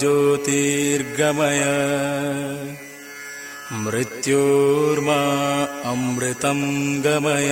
ज्योतिर्गमय 0.00 1.62
मृत्योर्मा 3.83 5.19
अमृतं 5.85 6.61
गमय 7.01 7.49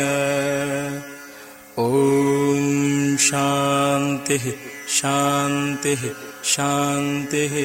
ॐ 1.79 3.17
शान्तिः 3.21 4.45
शान्तिः 4.91 6.03
शान्तिः 6.45 7.55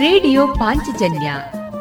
ರೇಡಿಯೋ 0.00 0.42
ಪಾಂಚಜನ್ಯ 0.58 1.28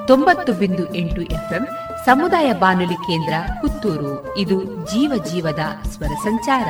ತೊಂಬತ್ತು 0.08 0.52
ಬಿಂದು 0.54 0.84
ಎಂಟು 0.96 1.22
ಎಫ್ಎಂ 1.36 1.64
ಸಮುದಾಯ 2.06 2.50
ಬಾನುಲಿ 2.54 2.98
ಕೇಂದ್ರ 3.08 3.34
ಪುತ್ತೂರು 3.62 4.12
ಇದು 4.38 4.58
ಜೀವ 4.92 5.12
ಜೀವದ 5.30 5.64
ಸ್ವರ 5.92 6.14
ಸಂಚಾರ 6.24 6.70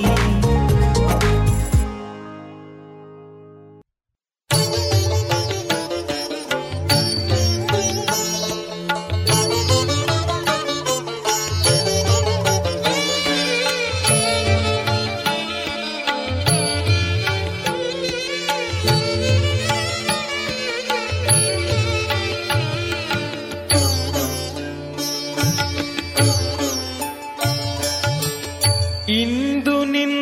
नि 29.07 30.20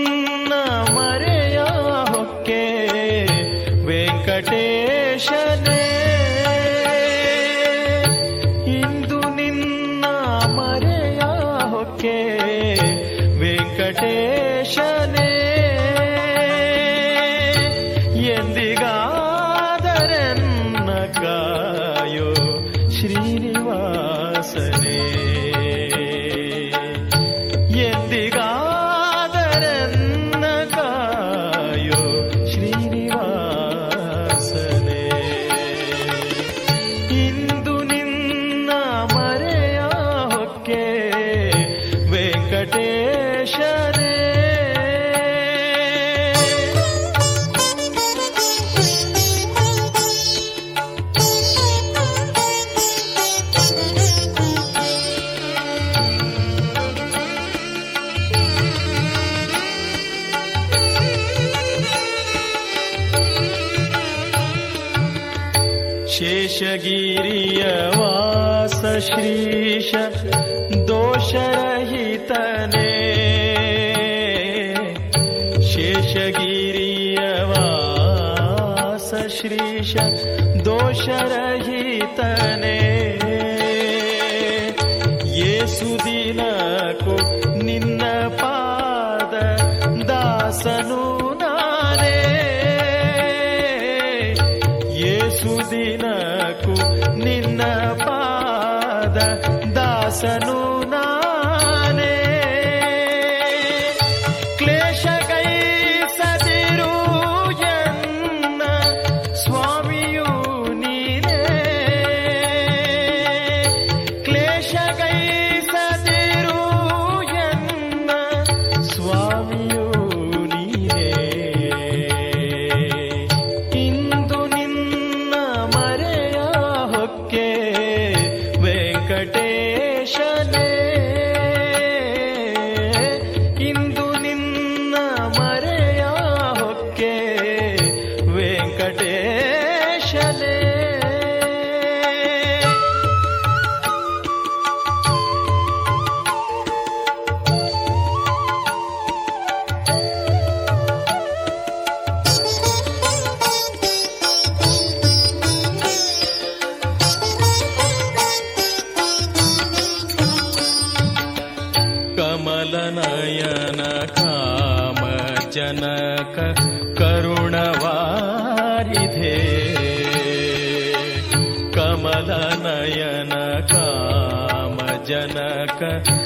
कर 175.81 176.18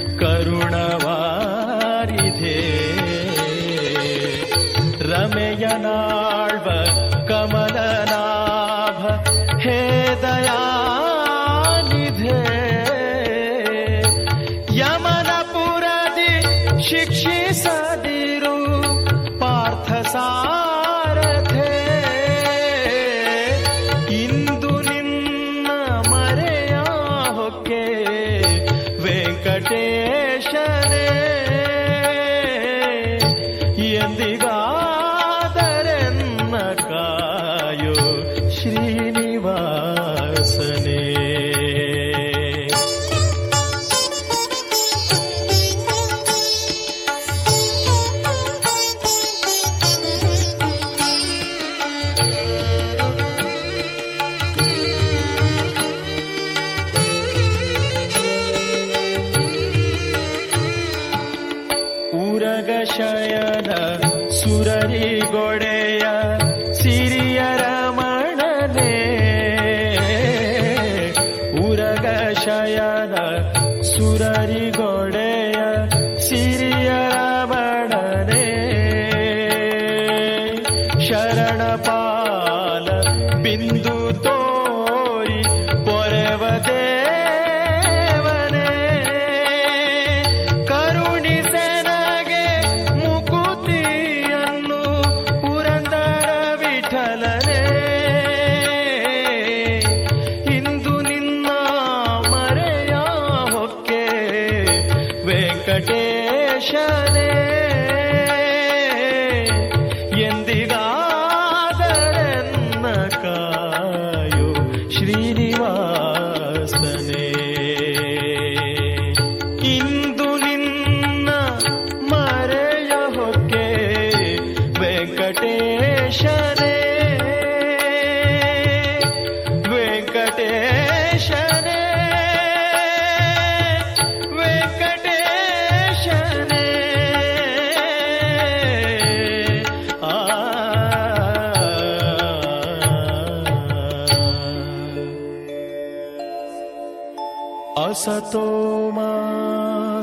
असतो 148.07 148.91
मा 148.91 149.11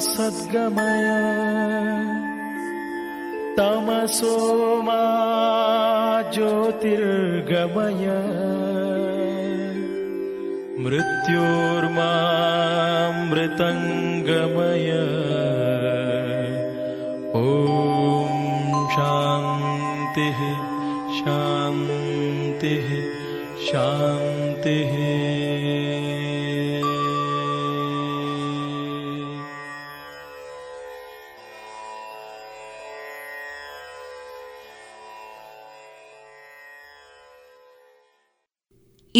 सद्गमय। 0.00 1.06
तमसो 3.58 4.38
मा 4.82 5.02
ज्योतिर्गमय। 6.34 8.04
मृत्योर्मा 10.84 12.12
मृतङ्गमय। 13.30 14.90
ॐ 17.34 18.88
शान्तिः 18.90 20.38
शान्तिः 21.18 23.04
शान्तिः 23.72 24.99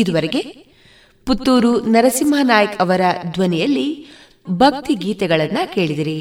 ಇದುವರೆಗೆ 0.01 0.43
ಪುತ್ತೂರು 1.27 1.72
ನರಸಿಂಹನಾಯ್ಕ್ 1.81 2.78
ಅವರ 2.81 3.01
ಧ್ವನಿಯಲ್ಲಿ 3.32 4.06
ಭಕ್ತಿ 4.51 4.94
ಗೀತೆಗಳನ್ನ 4.94 5.59
ಕೇಳಿದಿರಿ. 5.74 6.20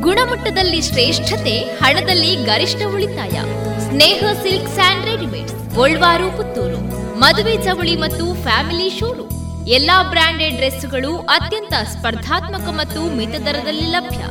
ಗುಣಮಟ್ಟದಲ್ಲಿ 0.00 0.82
ಶ್ರೇಷ್ಠತೆ, 0.82 1.58
ಹಣದಲ್ಲಿ 1.58 2.34
ಗರಿಷ್ಠ 2.44 2.82
ಉಳಿತಾಯ. 2.94 3.36
ಸ್ನೇಹ 3.80 4.24
ಸಿಲ್ಕ್ 4.42 4.68
ಸ್ಯಾಂಡ್ 4.68 5.06
ರೆಡಿಮೇಡ್ಸ್, 5.06 5.74
ಗೋಲ್ವಾರು, 5.74 6.36
ಪುತ್ತೂರು. 6.36 6.80
ಮದುವೆ 7.18 7.56
ಚವಳಿ 7.64 7.96
ಮತ್ತು 7.96 8.42
ಫ್ಯಾಮಿಲಿ 8.42 8.98
ಶೋರೂಮ್. 8.98 9.68
ಎಲ್ಲಾ 9.68 10.02
ಬ್ರಾಂಡೆಡ್ 10.02 10.56
ಡ್ರೆಸ್ಗಳು 10.56 11.18
ಅತ್ಯಂತ 11.18 11.72
ಸ್ಪರ್ಧಾತ್ಮಕ 11.72 12.68
ಮತ್ತು 12.70 13.16
ಮಿತ 13.16 13.28
ದರದಲ್ಲಿ 13.28 13.86
ಲಭ್ಯ. 13.86 14.22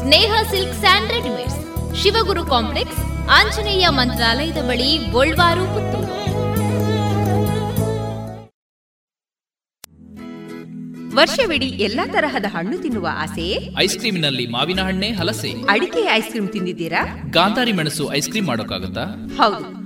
Sneha 0.00 0.32
silk 0.50 0.78
and 0.78 1.12
readymades. 1.12 1.60
Shivaguru 2.02 2.46
complex 2.46 3.02
Anjaneya 3.30 3.88
ಮಂತ್ರಾಲಯದ 3.88 4.56
ಬಳಿ 4.56 4.98
ಗೋಲ್ವಾರು 5.10 5.64
ಪುತ್ತೂರು. 5.64 6.16
ವರ್ಷವಿಡೀ 11.16 11.66
ಎಲ್ಲಾ 11.66 12.06
ತರಹದ 12.06 12.44
ಹಣ್ಣು 12.48 12.78
ತಿನ್ನುವ 12.78 13.08
ಆಸೆ? 13.12 13.68
ಐಸ್ 13.78 13.98
ಕ್ರೀಮಿನಲ್ಲಿ 13.98 14.46
ಮಾವಿನ 14.46 14.80
ಹಣ್ಣೆ 14.80 15.10
ಹಲಸೆ. 15.12 15.52
ಅಡಿಕೆ 15.68 16.04
ಐಸ್ 16.12 16.28
ಕ್ರೀಮ್ 16.28 16.48
ತಿಂದಿದ್ದೀರಾ? 16.48 17.22
ಗಾಂಧಾರಿ 17.30 17.72
ಮೆಣಸು 17.72 18.12
ಐಸ್ 18.12 18.28
ಕ್ರೀಮ್ 18.28 18.46
ಮಾಡೋಕ್ಕಾಗತ್ತಾ? 18.46 19.04
ಹೌದು. 19.36 19.85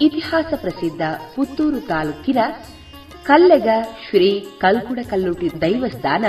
ಇತಿಹಾಸ 0.00 0.46
ಪ್ರಸಿದ್ಧ 0.56 1.02
ಪುತ್ತೂರು 1.36 1.80
ತಾಲೂಕಿನ 1.80 2.38
ಕಲ್ಲೆಗ 3.24 3.68
ಶ್ರೀ 3.82 4.40
ಕಲ್ಕುಡ 4.40 4.98
ಕಲ್ಲುಟಿ 5.10 5.60
ದೈವಸ್ಥಾನ 5.60 6.24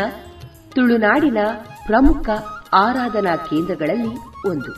ತುಳುನಾಡಿನ 0.69 1.37
ಪ್ರಮುಖ 1.85 2.29
ಆರಾಧನಾ 2.73 3.35
ಕೇಂದ್ರಗಳಲ್ಲಿ 3.35 4.15
ಒಂದು. 4.49 4.73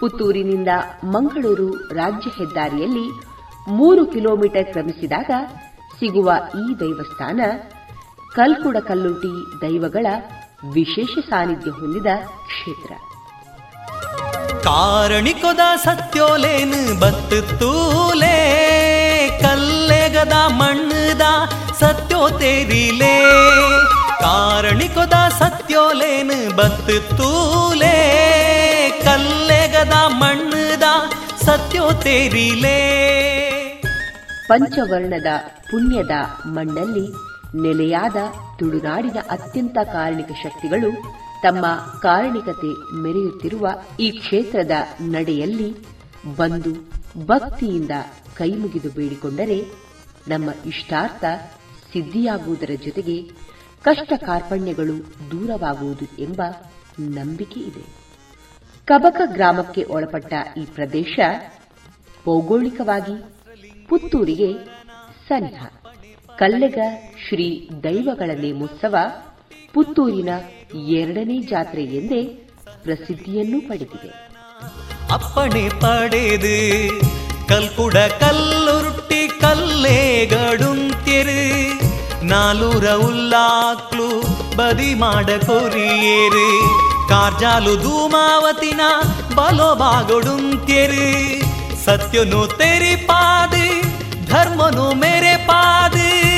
ಪುತ್ತೂರಿನಿಂದ 0.00 0.68
ಮಂಗಳೂರು 1.04 1.76
ರಾಜ್ಯ 1.76 2.30
ಹೆದ್ದಾರಿಯಲ್ಲಿ 2.38 3.10
ಮೂರು 3.68 4.06
ಕಿಲೋಮೀಟರ್ 4.06 4.64
ಕ್ರಮಿಸಿದಾಗ 4.64 5.30
ಸಿಗುವ 6.00 6.32
ಈ 6.54 6.80
ದೈವಸ್ಥಾನ 6.80 7.40
ಕಲ್ಕುಡ 8.34 8.76
ಕಲ್ಲುಟಿ 8.76 9.60
ದೈವಗಳ 9.60 10.06
ವಿಶೇಷ 10.72 11.18
ಸಾನ್ನಿಧ್ಯ 11.28 11.70
ಹೊಂದಿದ 11.70 12.06
ಕ್ಷೇತ್ರ. 12.24 13.11
ಕಾರಣಿಕೊದ 14.60 15.60
ಸತ್ಯೋಲೇನು 15.84 17.00
ಬತ್ತು 17.00 17.58
ತೂಲೇ, 17.58 18.36
ಕಲ್ಲೆಗದ 19.42 20.32
ಮಣ್ಣದ 20.46 21.20
ಸತ್ಯೋ 21.80 22.28
ತೇರಿಲೇ. 22.28 23.20
ಕಾರಣಿಕೊದ 24.20 25.12
ಸತ್ಯೋಲೇನು 25.38 26.56
ಬತ್ತು 26.56 27.16
ತೂಲೇ, 27.16 27.96
ಕಲ್ಲೆಗದ 29.04 29.92
ಮಣ್ಣದ 30.06 30.82
ಸತ್ಯೋ 31.44 31.92
ತೇರಿಲೇ. 31.92 32.78
ಪಂಚವರ್ಣದ 34.48 35.26
ಪುಣ್ಯದ 35.70 36.10
ಮಣ್ಣಲ್ಲಿ 36.46 37.32
ನೆಲೆಯಾದ 37.62 38.16
ತುಳುನಾಡಿನ 38.58 39.16
ಅತ್ಯಂತ 39.30 39.78
ಕಾರಣಿಕ 39.84 40.28
ಶಕ್ತಿಗಳು 40.42 41.22
ತಮ್ಮ 41.42 41.66
ಕಾರಣಿಕತೆ 42.02 43.00
ಮೆರೆಯುತ್ತಿರುವ 43.02 43.68
ಈ 44.00 44.10
ಕ್ಷೇತ್ರದ 44.10 44.70
ನಡೆಯಲ್ಲಿ 45.00 45.74
ಬಂದು 46.36 46.72
ಭಕ್ತಿಯಿಂದ 47.26 47.90
ಕೈಮುಗಿದು 48.34 48.90
ಬೇಡಿಕೊಂಡರೆ 48.90 49.64
ನಮ್ಮ 50.28 50.50
ಇಷ್ಟಾರ್ಥ 50.66 51.24
ಸಿದ್ಧಿಯಾಗುವುದರ 51.92 52.70
ಜೊತೆಗೆ 52.84 53.22
ಕಷ್ಟ 53.82 54.12
ಕಾರ್ಪಣ್ಯಗಳು 54.16 54.94
ದೂರವಾಗುವುದು 55.30 56.22
ಎಂಬ 56.22 56.42
ನಂಬಿಕೆ 57.00 57.60
ಇದೆ. 57.60 57.84
ಕಬಕ 58.84 59.20
ಗ್ರಾಮಕ್ಕೆ 59.26 59.84
ಒಳಪಟ್ಟ 59.84 60.34
ಈ 60.56 60.64
ಪ್ರದೇಶ 60.64 61.20
ಭೌಗೋಳಿಕವಾಗಿ 62.24 63.16
ಪುತ್ತೂರಿಗೆ 63.88 64.52
ಸನಿಹ 65.28 65.66
ಕಲ್ಲೆಗ 66.38 66.78
ಶ್ರೀ 67.28 67.70
ದೈವಗಳ 67.84 68.30
ನೇಮೋತ್ಸವ 68.40 68.96
ಪುತ್ತೂರಿನ 69.74 70.28
ಎರಡನೇ 70.88 71.38
ಜಾತ್ರೆ 71.38 71.82
ಎಂದೇ 71.82 72.22
ಪ್ರಸಿದ್ಧಿಯನ್ನು 72.82 73.68
ಪಡೆದಿದೆ. 73.68 74.32
ಅಪ್ಪಣೆ 75.12 75.68
ಪಡೆದು 75.68 76.98
ಕಲ್ಕುಡ 77.48 77.94
ಕಲ್ಲುರುಟ್ಟಿ 77.94 79.40
ಕಲ್ಲೇಗಡುಂತ್ಯರು, 79.40 82.26
ನಾಲೂರ 82.26 82.90
ಉಲ್ಲಾಕ್ಲು 82.90 84.22
ಬದಿ 84.56 84.94
ಮಾಡ 84.94 85.26
ಕೊರಿಯೇರು, 85.26 86.74
ಕಾರ್ಜಾಲು 87.08 87.76
ಧೂಮಾವತಿನ 87.76 88.80
ಬಲೋ 89.34 89.74
ಸತ್ಯನು 91.84 92.46
ತೆರಿ 92.46 92.96
ಪಾದಿ, 92.96 93.82
ಧರ್ಮನು 94.26 94.94
ಮೇರೆ 94.94 95.36
ಪಾದು. 95.36 96.31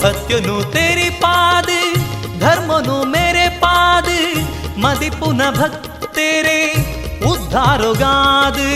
सत्य 0.00 0.40
नु 0.40 0.56
तेरी 0.74 1.08
पाद 1.22 1.70
धर्म 2.40 2.70
नु 2.86 2.98
मेरे 3.08 3.46
पाद 3.58 4.08
ಭಕ್ತರೆ 5.58 6.58
ಉದ್ಧಾರೊಗಾದು 7.30 8.68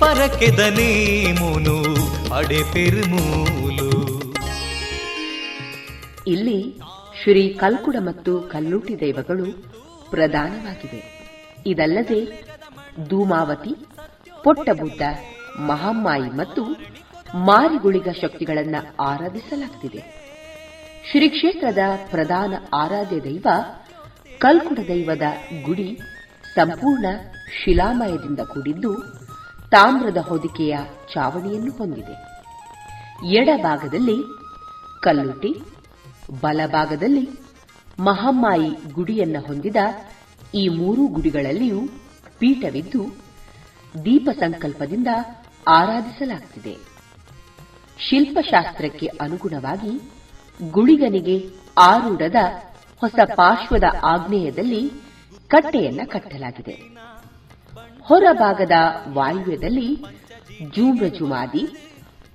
ಪರಕೆದನೇ 0.00 0.88
ಮುನು 1.38 1.76
ಅಡೆ 2.34 2.60
ಪೆರುಮೂಲು 2.72 3.88
ಇಲ್ಲಿ 6.26 6.58
ಶ್ರೀ 7.20 7.42
ಕಲ್ಕುಡ 7.60 7.96
ಮತ್ತು 8.00 8.32
ಕಲ್ಲೂಟಿ 8.52 8.94
ದೈವಗಳು 9.00 9.46
ಪ್ರಧಾನವಾಗಿವೆ 10.10 11.00
ಇದಲ್ಲದೆ 11.66 12.20
ಧೂಮಾವತಿ 13.08 13.72
ಪೊಟ್ಟಬುದ್ಧ 14.47 15.01
ಮಹಾಮಾಯಿ 15.59 16.29
ಮತ್ತು 16.35 16.61
ಮಾರಿಗುಳಿಗ 17.45 18.09
ಶಕ್ತಿಗಳನ್ನು 18.21 18.81
ಆರಾಧಿಸಲಾಗುತ್ತಿದೆ 19.03 20.01
ಶ್ರೀ 21.11 21.29
ಕ್ಷೇತ್ರದ 21.29 21.79
ಪ್ರಧಾನ 22.11 22.53
ಆರಾಧ್ಯ 22.73 23.19
ದೈವ, 23.19 23.47
ಕಲ್ಕುಡ 24.39 24.79
ದೈವದ 24.87 25.25
ಗುಡಿ 25.65 25.87
ಸಂಪೂರ್ಣ 26.55 27.05
ಶಿಲಾಮಯದಿಂದ 27.57 28.39
ಕೂಡಿದ್ದು 28.39 28.91
ತಾಮ್ರದ 29.71 30.17
ಹೊದಿಕೆಯ 30.17 30.75
ಚಾವಣಿಯನ್ನು 31.13 31.71
ಹೊಂದಿದೆ. 31.71 32.15
ಎಡಭಾಗದಲ್ಲಿ 33.35 34.17
ಕಲ್ಲುಟಿ 35.01 35.51
ಬಲಭಾಗದಲ್ಲಿ 36.41 37.25
ಮಹಮ್ಮಾಯಿ 37.99 38.93
ಗುಡಿಯನ್ನ 38.93 39.37
ಹೊಂದಿದ 39.47 39.75
ಈ 40.53 40.67
ಮೂರು 40.69 41.07
ಗುಡಿಗಳಲ್ಲಿಯೂ 41.07 41.81
ಪೀಠವಿದ್ದು 42.39 43.01
ದೀಪ 44.05 44.29
ಸಂಕಲ್ಪದಿಂದ 44.39 45.07
ಆರಾಧಿಸಲಾಗುತ್ತಿದೆ. 45.67 46.75
ಶಿಲ್ಪಶಾಸ್ತ್ರಕ್ಕೆ 47.99 49.07
ಅನುಗುಣವಾಗಿ 49.07 49.93
ಗುಳಿಗನಿಗೆ 50.71 51.49
ಆರೂಢದ 51.77 52.35
ಹೊಸ 52.97 53.19
ಪಾರ್ಶ್ವದ 53.35 53.83
ಆಗ್ನೇಯದಲ್ಲಿ 54.03 54.91
ಕಟ್ಟೆಯನ್ನ 55.47 56.01
ಕಟ್ಟಲಾಗಿದೆ. 56.05 56.75
ಹೊರಭಾಗದ 58.01 58.71
ವಾಯುವ್ಯದಲ್ಲಿ 59.13 59.95
ಜೂಮ್ರಜುಮಾದಿ 60.75 61.67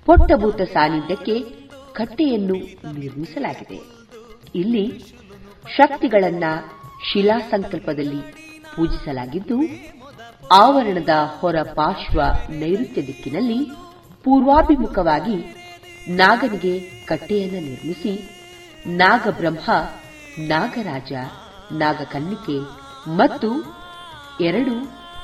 ಪೊಟ್ಟಭೂತ 0.05 0.61
ಸಾನ್ನಿಧ್ಯಕ್ಕೆ 0.61 1.39
ಕಟ್ಟೆಯನ್ನು 1.93 2.57
ನಿರ್ಮಿಸಲಾಗಿದೆ. 2.99 3.79
ಇಲ್ಲಿ 4.55 4.85
ಶಕ್ತಿಗಳನ್ನ 5.77 6.43
ಶಿಲಾ 7.11 7.39
ಸಂಕಲ್ಪದಲ್ಲಿ 7.39 8.21
ಪೂಜಿಸಲಾಗಿದ್ದು 8.75 9.57
ಆವರಣದ 10.51 11.09
ಹೊರ 11.39 11.55
ಪಾರ್ಶ್ವ 11.61 12.21
ನೈಋತ್ಯ 12.49 13.01
ದಿಕ್ಕಿನಲ್ಲಿ 13.07 13.69
ಪೂರ್ವಾಭಿಮುಖವಾಗಿ 14.23 15.55
ನಾಗನಿಗೆ 16.07 16.79
ಕಟ್ಟೆಯನ್ನು 17.05 17.59
ನಿರ್ಮಿಸಿ 17.59 18.29
ನಾಗಬ್ರಹ್ಮ, 18.87 19.71
ನಾಗರಾಜ, 20.39 21.13
ನಾಗಕನ್ನಿಕೆ 21.71 22.57
ಮತ್ತು 23.07 23.49
ಎರಡು 24.41 24.71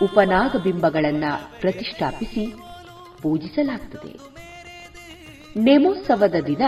ಉಪನಾಗಬಿಂಬಗಳನ್ನ 0.05 1.23
ಪ್ರತಿಷ್ಠಾಪಿಸಿ 1.59 2.53
ಪೂಜಿಸಲಾಗುತ್ತದೆ 3.21 4.13
ನೇಮೋತ್ಸವದ 5.59 6.35
ದಿನ 6.47 6.61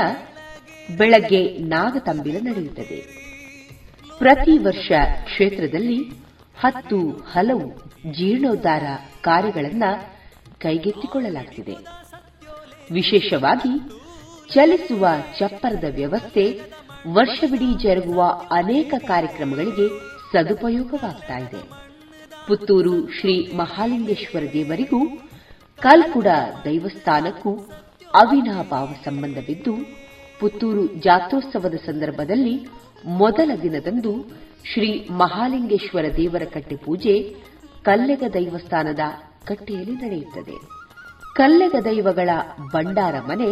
ಬೆಳಗ್ಗೆ 0.98 1.58
ನಾಗತಂಬಿಲ 1.58 2.38
ನಡೆಯುತ್ತದೆ. 2.42 3.22
ಪ್ರತಿ 4.18 4.58
ವರ್ಷ 4.58 4.92
ಕ್ಷೇತ್ರದಲ್ಲಿ 5.24 5.98
ಹತ್ತು 6.60 7.12
ಹಲವು 7.12 7.78
ಜೀರ್ಣೋದ್ಧಾರ 8.12 8.84
ಕಾರ್ಯಗಳನ್ನು 9.22 10.22
ಕೈಗೆತ್ತಿಕೊಳ್ಳಲಾಗುತ್ತಿದೆ. 10.60 11.76
ವಿಶೇಷವಾಗಿ 12.92 13.80
ಚಲಿಸುವ 14.54 15.08
ಚಪ್ಪರದ 15.40 15.84
ವ್ಯವಸ್ಥೆ 15.96 16.60
ವರ್ಷವಿಡೀ 17.14 17.78
ಜರುಗುವ 17.84 18.24
ಅನೇಕ 18.52 18.94
ಕಾರ್ಯಕ್ರಮಗಳಿಗೆ 19.08 19.88
ಸದುಪಯೋಗವಾಗ್ತಾ 20.32 21.38
ಇದೆ. 21.38 21.92
ಪುತ್ತೂರು 22.48 23.10
ಶ್ರೀ 23.20 23.48
ಮಹಾಲಿಂಗೇಶ್ವರ 23.48 24.44
ದೇವರಿಗೂ 24.54 25.18
ಕಲ್ಕುಡ 25.78 26.28
ದೈವಸ್ಥಾನಕ್ಕೂ 26.66 27.58
ಅವಿನಾಭಾವ 28.16 28.88
ಸಂಬಂಧವಿದ್ದು 29.06 29.74
ಪುತ್ತೂರು 30.40 30.88
ಜಾತ್ರೋತ್ಸವದ 30.88 31.74
ಸಂದರ್ಭದಲ್ಲಿ 31.74 32.68
ಮೊದಲ 33.06 33.52
ದಿನದಂದು 33.62 34.14
ಶ್ರೀ 34.66 35.08
ಮಹಾಲಿಂಗೇಶ್ವರ 35.10 36.06
ದೇವರ 36.18 36.42
ಕಟ್ಟೆ 36.54 36.76
ಪೂಜೆ 36.76 37.36
ಕಲ್ಲೆಗ 37.84 38.24
ದೈವಸ್ಥಾನದ 38.34 39.00
ಕಟ್ಟೆಯಲ್ಲಿ 39.48 39.96
ನಡೆಯುತ್ತದೆ. 39.96 40.56
ಕಲ್ಲೆಗ 41.36 41.76
ದೈವಗಳ 41.86 42.30
ಭಂಡಾರ 42.74 43.16
ಮನೆ 43.20 43.50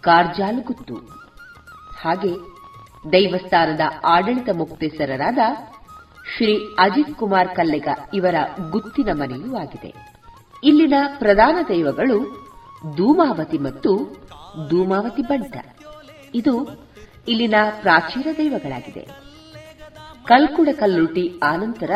ಕಾರ್ಜಾಲುಗುತ್ತು. 0.00 0.96
ಹಾಗೆ 2.00 2.32
ದೈವಸ್ಥಾನದ 3.12 3.80
ಆಡಳಿತ 4.04 4.48
ಮುಕ್ತೇಸರರಾದ 4.52 5.38
ಶ್ರೀ 6.36 6.52
ಅಜಿತ್ 6.78 7.14
ಕುಮಾರ್ 7.14 7.48
ಕಲ್ಲೆಗ 7.48 7.88
ಇವರ 8.14 8.34
ಗುತ್ತಿನ 8.70 9.08
ಮನೆಯೂ 9.12 9.56
ಆಗಿದೆ. 9.56 9.90
ಇಲ್ಲಿನ 10.64 10.94
ಪ್ರಧಾನ 11.18 11.56
ದೈವಗಳು 11.68 12.18
ಧೂಮಾವತಿ 12.96 13.58
ಮತ್ತು 13.58 13.92
ಧೂಮಾವತಿ 14.68 15.22
ಬಂಟ 15.22 15.56
ಇದು 16.34 16.54
ಇಲ್ಲಿನ 17.28 17.54
ಪ್ರಾಚೀನ 17.80 18.28
ದೈವಗಳಾಗಿದೆ. 18.36 19.27
ಕಲ್ಕುಡ 20.28 20.68
ಕಲ್ಲುಟಿ 20.80 21.24
ಆನಂತರ 21.42 21.90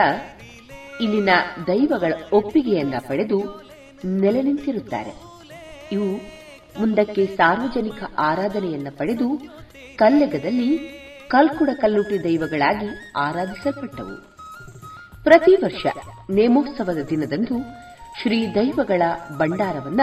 ಇಲ್ಲಿನ 1.00 1.30
ದೈವಗಳ 1.66 2.12
ಒಪ್ಪಿಗೆಯನ್ನ 2.32 2.94
ಪಡೆದು 3.08 3.38
ನೆಲೆ 4.04 4.42
ನಿಂತಿರುತ್ತಾರೆ. 4.42 5.12
ಇವು 5.92 6.08
ಮುಂದಕ್ಕೆ 6.80 7.26
ಸಾರ್ವಜನಿಕ 7.26 8.02
ಆರಾಧನೆಯನ್ನ 8.18 8.90
ಪಡೆದು 8.98 9.28
ಕಲ್ಲೆಗದಲ್ಲಿ 9.96 10.70
ಕಲ್ಕುಡ 11.28 11.70
ಕಲ್ಲುಟಿ 11.80 12.24
ದೈವಗಳಾಗಿ 12.24 12.88
ಆರಾಧಿಸಲ್ಪಟ್ಟವು. 13.16 14.14
ಪ್ರತಿ 15.24 15.54
ವರ್ಷ 15.64 15.86
ನೇಮೋತ್ಸವದ 16.30 17.00
ದಿನದಂದು 17.10 17.56
ಶ್ರೀ 18.20 18.38
ದೈವಗಳ 18.54 19.02
ಭಂಡಾರವನ್ನ 19.38 20.00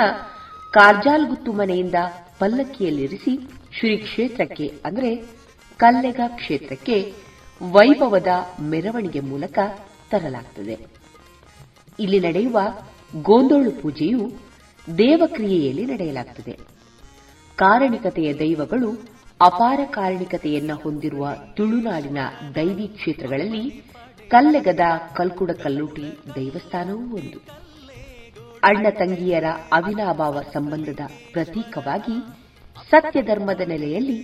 ಕಾರ್ಜಾಲ್ಗುತ್ತು 0.74 1.52
ಮನೆಯಿಂದ 1.52 1.96
ಪಲ್ಲಕ್ಕಿಯಲ್ಲಿರಿಸಿ 2.40 3.34
ಶ್ರೀ 3.80 3.98
ಕ್ಷೇತ್ರಕ್ಕೆ 3.98 4.68
ಅಂದರೆ 4.86 5.12
ಕಲ್ಲೆಗ 5.80 6.22
ಕ್ಷೇತ್ರಕ್ಕೆ 6.28 6.98
ವೈಭವದ 7.62 8.28
ಮೆರವಣಿಗೆ 8.62 9.20
ಮೂಲಕ 9.20 9.60
ತರಲಾಗುತ್ತದೆ 10.12 10.88
ಇಲ್ಲಿ 12.00 12.20
ನಡೆಯುವ 12.20 12.60
ಗೋಂದೋಳು 13.22 13.72
ಪೂಜೆಯು 13.72 14.32
ದೇವಕ್ರಿಯೆಯಲ್ಲಿ 14.98 15.86
ನಡೆಯಲಾಗುತ್ತದೆ 15.86 16.60
ಕಾರಣಿಕತೆಯ 17.56 18.34
ದೈವಗಳು 18.34 18.94
ಅಪಾರ 19.42 19.80
ಕಾರಣಿಕತೆಯನ್ನು 19.86 20.76
ಹೊಂದಿರುವ 20.76 21.28
ತುಳುನಾಡಿನ 21.56 22.18
ದೈವಿ 22.56 22.88
ಕ್ಷೇತ್ರಗಳಲ್ಲಿ 22.88 23.84
ಕಲ್ಲೆಗದ 24.30 24.80
ಕಲ್ಕುಡ 25.16 25.52
ಕಲ್ಲುಟಿ 25.52 26.02
ದೇವಸ್ಥಾನವೂ 26.36 27.16
ಒಂದು. 27.16 27.40
ಅಣ್ಣ 28.64 28.90
ತಂಗಿಯರ 28.90 29.44
ಅವಿನಾಭಾವ 29.72 30.42
ಸಂಬಂಧದ 30.54 31.00
ಪ್ರತೀಕವಾಗಿ 31.34 32.16
ಸತ್ಯಧರ್ಮದ 32.92 33.62
ನೆಲೆಯಲ್ಲಿ 33.62 34.18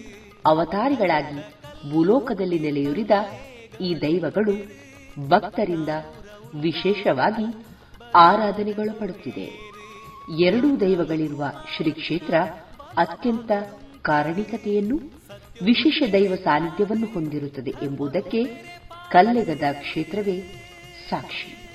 ಅವತಾರಿಗಳಾಗಿ 0.45 1.64
ಭೂಲೋಕದಲ್ಲಿ 1.91 2.59
ನೆಲೆಯೂರಿದ 2.59 3.11
ಈ 3.81 3.95
ದೈವಗಳು 4.01 4.85
ಭಕ್ತರಿಂದ 5.29 5.89
ವಿಶೇಷವಾಗಿ 6.61 7.65
ಆರಾಧನೆಗೊಳಪಡುತ್ತಿದೆ. 8.15 9.75
ಎರಡೂ 10.39 10.77
ದೈವಗಳಿರುವ 10.79 11.43
ಶ್ರೀ 11.75 11.91
ಕ್ಷೇತ್ರ 11.91 12.33
ಅತ್ಯಂತ 12.97 13.51
ಕಾರಣಿಕತೆಯನ್ನು, 14.01 14.99
ವಿಶೇಷ 15.65 16.11
ದೈವ 16.11 16.35
ಸಾನ್ನಿಧ್ಯವನ್ನು 16.35 17.13
ಹೊಂದಿರುತ್ತದೆ 17.13 17.73
ಎಂಬುದಕ್ಕೆ 17.83 18.45
ಕಲ್ಲೆಗದ 19.11 19.63
ಕ್ಷೇತ್ರವೇ 19.71 20.41
ಸಾಕ್ಷಿ. 21.09 21.69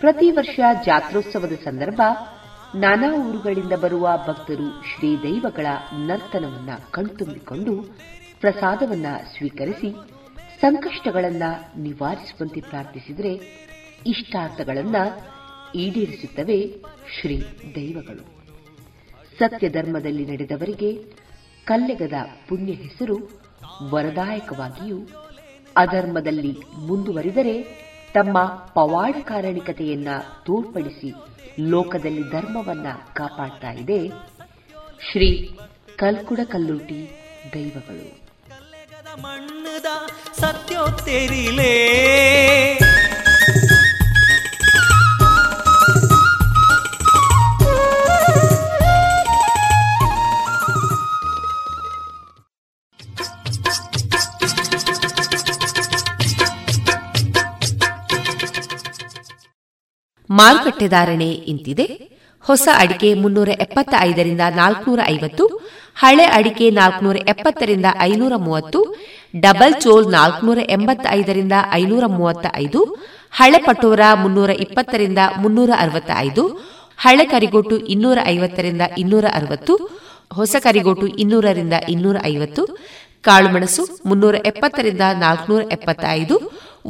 ಪ್ರತಿ 0.00 0.30
ವರ್ಷ 0.30 0.60
ಜಾತ್ರೋತ್ಸವದ 0.86 1.52
ಸಂದರ್ಭ 1.64 2.02
ನಾನಾ 2.74 3.28
ಊರುಗಳಿಂದ 3.28 3.72
ಬರುವ 3.72 4.08
ಭಕ್ತರು 4.28 4.82
ಶ್ರೀ 4.82 5.16
ದೈವಗಳ 5.16 5.66
ನರ್ತನವನ್ನ 5.92 6.68
ಕಣ್ತುಂಬಿಕೊಂಡು 6.90 7.96
ಪ್ರಸಾದವನ್ನ 8.40 9.06
ಸ್ವೀಕರಿಸಿ 9.36 9.92
ಸಂಕಷ್ಟಗಳನ್ನ 10.60 11.42
ನಿವಾರಿಸುವಂತೆ 11.76 12.60
ಪ್ರಾರ್ಥಿಸಿದರೆ 12.60 13.34
ಇಷ್ಟಾರ್ಥಗಳನ್ನ 14.06 14.96
ಈಡೇರಿಸುತ್ತವೆ 15.74 16.76
ಶ್ರೀ 17.20 17.42
ದೈವಗಳು. 17.76 18.22
ಸತ್ಯಧರ್ಮದಲ್ಲಿ 19.38 20.26
ನಡೆದವರಿಗೆ 20.26 21.04
ಕಲ್ಲೆಗದ 21.64 22.12
ಪುಣ್ಯ 22.48 22.72
ಹೆಸರು 22.72 23.30
ವರದಾಯಕವಾಗಿಯೂ 23.90 24.98
ಅಧರ್ಮದಲ್ಲಿ 25.76 26.56
ಮುಂದುವರಿದರೆ 26.78 27.62
ತಮ್ಮ 28.14 28.44
ಪವಾಡ 28.46 29.14
ಕಾರಣಿಕತೆಯನ್ನ 29.22 30.08
ತೋರ್ಪಡಿಸಿ 30.46 31.14
ಲೋಕದಲ್ಲಿ 31.60 32.22
ಧರ್ಮವನ್ನ 32.30 32.86
ಕಾಪಾಡ್ತಾ 33.14 33.70
ಇದೆ 33.70 34.08
ಶ್ರೀ 35.12 35.58
ಕಲ್ಕುಡ 35.96 36.40
ಕಲ್ಲೂಟಿ 36.44 37.10
ದೈವಗಳು. 37.54 38.19
ಮಣ್ಣದ 39.18 39.86
ಸತ್ಯೋತ್ತೇರಿಲೇ 40.40 41.74
ಮಾರುಕಟ್ಟೆ 60.30 60.88
ಧಾರಣೆ 60.88 61.30
ಇಂತಿದೆ. 61.52 61.86
ಹೊಸ 62.50 62.66
ಅಡಿಕೆ 62.78 63.08
ಮುನ್ನೂರ 63.14 63.50
ಎಪ್ಪತ್ತ 63.60 63.94
ಐದರಿಂದ 64.00 64.44
ನಾಲ್ಕನೂರ 64.56 65.00
ಐವತ್ತು 65.08 65.44
ಹಳೆ 65.96 66.26
ಅಡಿಕೆ 66.36 66.66
ನಾಲ್ಕನೂರ 66.70 67.18
ಎಪ್ಪತ್ತರಿಂದ 67.28 67.88
ಐನೂರ 68.00 68.34
ಮೂವತ್ತು 68.38 68.80
ಡಬಲ್ 69.36 69.74
ಚೋಲ್ 69.80 70.06
ನಾಲ್ಕನೂರ 70.12 70.60
ಎಂಬತ್ತೈದರಿಂದ 70.68 71.56
ಐನೂರ 71.72 72.04
ಮೂವತ್ತ 72.14 72.46
ಐದು 72.56 72.80
ಹಳೆ 73.32 73.58
ಪಟೋರ 73.58 74.00
ಮುನ್ನೂರ 74.14 74.50
ಇಪ್ಪತ್ತರಿಂದ 74.60 75.18
ಮುನ್ನೂರ 75.36 75.70
ಅರವತ್ತ 75.78 76.10
ಐದು 76.18 76.44
ಹಳೆ 76.98 77.24
ಕರಿಗೋಟು 77.24 77.76
ಇನ್ನೂರ 77.86 78.18
ಐವತ್ತರಿಂದ 78.26 78.82
ಇನ್ನೂರ 78.98 79.26
ಅರವತ್ತು 79.34 79.74
ಹೊಸ 80.30 80.56
ಕರಿಗೋಟು 80.60 81.06
ಇನ್ನೂರರಿಂದ 81.16 81.76
ಇನ್ನೂರ 81.88 82.16
ಐವತ್ತು 82.24 82.64
ಕಾಳುಮೆಣಸು 83.24 83.82
ಮುನ್ನೂರ 84.06 84.36
ಎಪ್ಪತ್ತರಿಂದ 84.44 85.04
ನಾಲ್ಕನೂರ 85.18 85.62
ಎಪ್ಪತ್ತೈದು 85.72 86.36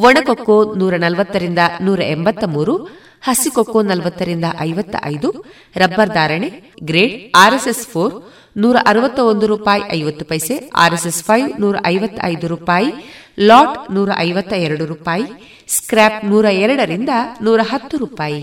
ಒಣಕೊಕ್ಕೋ 0.00 0.58
ನೂರ 0.74 0.94
ನಲವತ್ತರಿಂದ 0.96 1.60
ನೂರ 1.80 2.00
ಎಂಬತ್ತ 2.08 2.44
ಮೂರು 2.48 2.74
ಹಸಿಕೊಕ್ಕೋ 3.22 3.82
ನಲವತ್ತರಿಂದ 3.82 4.44
ಐವತ್ತ 4.60 4.96
ಐದು 5.04 5.44
ರಬ್ಬರ್ 5.76 6.08
ಧಾರಣೆ, 6.08 6.48
ಗ್ರೇಡ್, 6.84 7.36
ಆರ್ಎಸ್ಎಸ್ 7.36 7.86
ಫೋರ್, 7.86 8.14
ನೂರ 8.56 8.76
ಅರವತ್ತ 8.86 9.18
ಒಂದು 9.18 9.46
ರೂಪಾಯಿ 9.46 9.82
ಐವತ್ತು 9.92 10.24
ಪೈಸೆ, 10.24 10.70
ಆರ್ಎಸ್ಎಸ್ 10.74 11.24
ಫೈವ್, 11.24 11.60
ನೂರ 11.60 11.76
ಐವತ್ತ 11.86 12.18
ಐದು 12.22 12.46
ರೂಪಾಯಿ, 12.46 12.90
ಲಾಟ್ 13.40 13.92
ನೂರ 13.92 14.10
ಐವತ್ತ 14.18 14.52
ಎರಡು 14.52 14.86
ರೂಪಾಯಿ 14.86 15.24
ಸ್ಕ್ರಾಪ್ 15.68 16.24
ನೂರ 16.24 16.44
ಎರಡರಿಂದ 16.44 17.08
ನೂರ 17.42 17.60
ಹತ್ತು 17.62 17.96
ರೂಪಾಯಿ. 17.96 18.42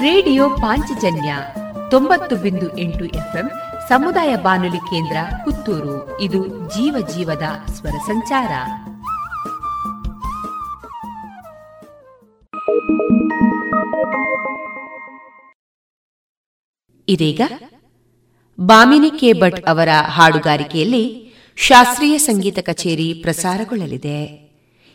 ರೇಡಿಯೋ 0.00 0.50
ಪಾಂಚಜನ್ಯ 0.50 1.36
ತೊಂಬತ್ತು 1.90 2.36
ಬಿಂದು 2.36 2.78
ಎಂಟು 2.78 3.04
ಎಫ್ಎಂ 3.04 3.50
ಸಮುದಾಯ 3.88 4.36
ಬಾನುಲಿ 4.36 4.76
ಕೇಂದ್ರ 4.76 5.16
ಪುತ್ತೂರು. 5.44 6.20
ಇದು 6.20 6.46
ಜೀವ 6.46 7.06
ಜೀವದ 7.14 7.42
ಸ್ವರ 7.72 7.90
ಸಂಚಾರ. 7.90 8.50
ಇದೀಗ 17.08 17.40
ಬಾಮಿನಿ 18.60 19.10
ಕೆ 19.10 19.32
ಭಟ್ 19.32 19.66
ಅವರ 19.66 19.88
ಹಾಡುಗಾರಿಕೆಯಲ್ಲಿ 20.06 21.34
ಶಾಸ್ತ್ರೀಯ 21.56 22.18
ಸಂಗೀತ 22.18 22.58
ಕಚೇರಿ 22.62 23.14
ಪ್ರಸಾರಗೊಳ್ಳಲಿದೆ. 23.22 24.49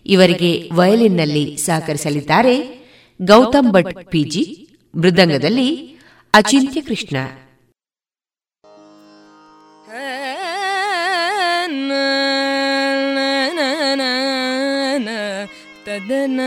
ಇವರಿಗೆ 0.05 0.69
ವಯಲಿನ್ನಲ್ಲಿ 0.73 1.57
ಸಹಕರಿಸಲಿದ್ದಾರೆ 1.65 2.55
ಗೌತಮ್ 3.19 3.71
ಭಟ್ 3.71 4.11
ಪಿಜಿ 4.11 4.43
ಮೃದಂಗದಲ್ಲಿ 4.93 5.69
ಅಚಿಂತ್ಯ 6.33 6.81
ಕೃಷ್ಣ 6.81 7.17
ತದನ 15.85 16.41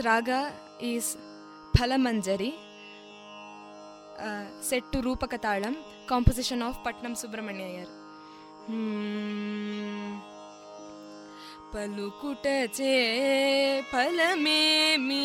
రాగా 0.00 0.40
ఈస్ 0.82 1.10
ఫలమంజరి 1.74 2.50
సెట్టు 4.68 4.98
రూపక 4.98 5.34
తాళం 5.36 5.74
కాంపోజిషన్ 6.10 6.62
ఆఫ్ 6.62 6.80
పట్నం 6.86 7.14
సుబ్రహ్మణ్య 7.14 7.64
అయ్యారు 7.64 7.94
పలుకుటచే 11.72 12.94
ఫలమేమీ 13.92 15.24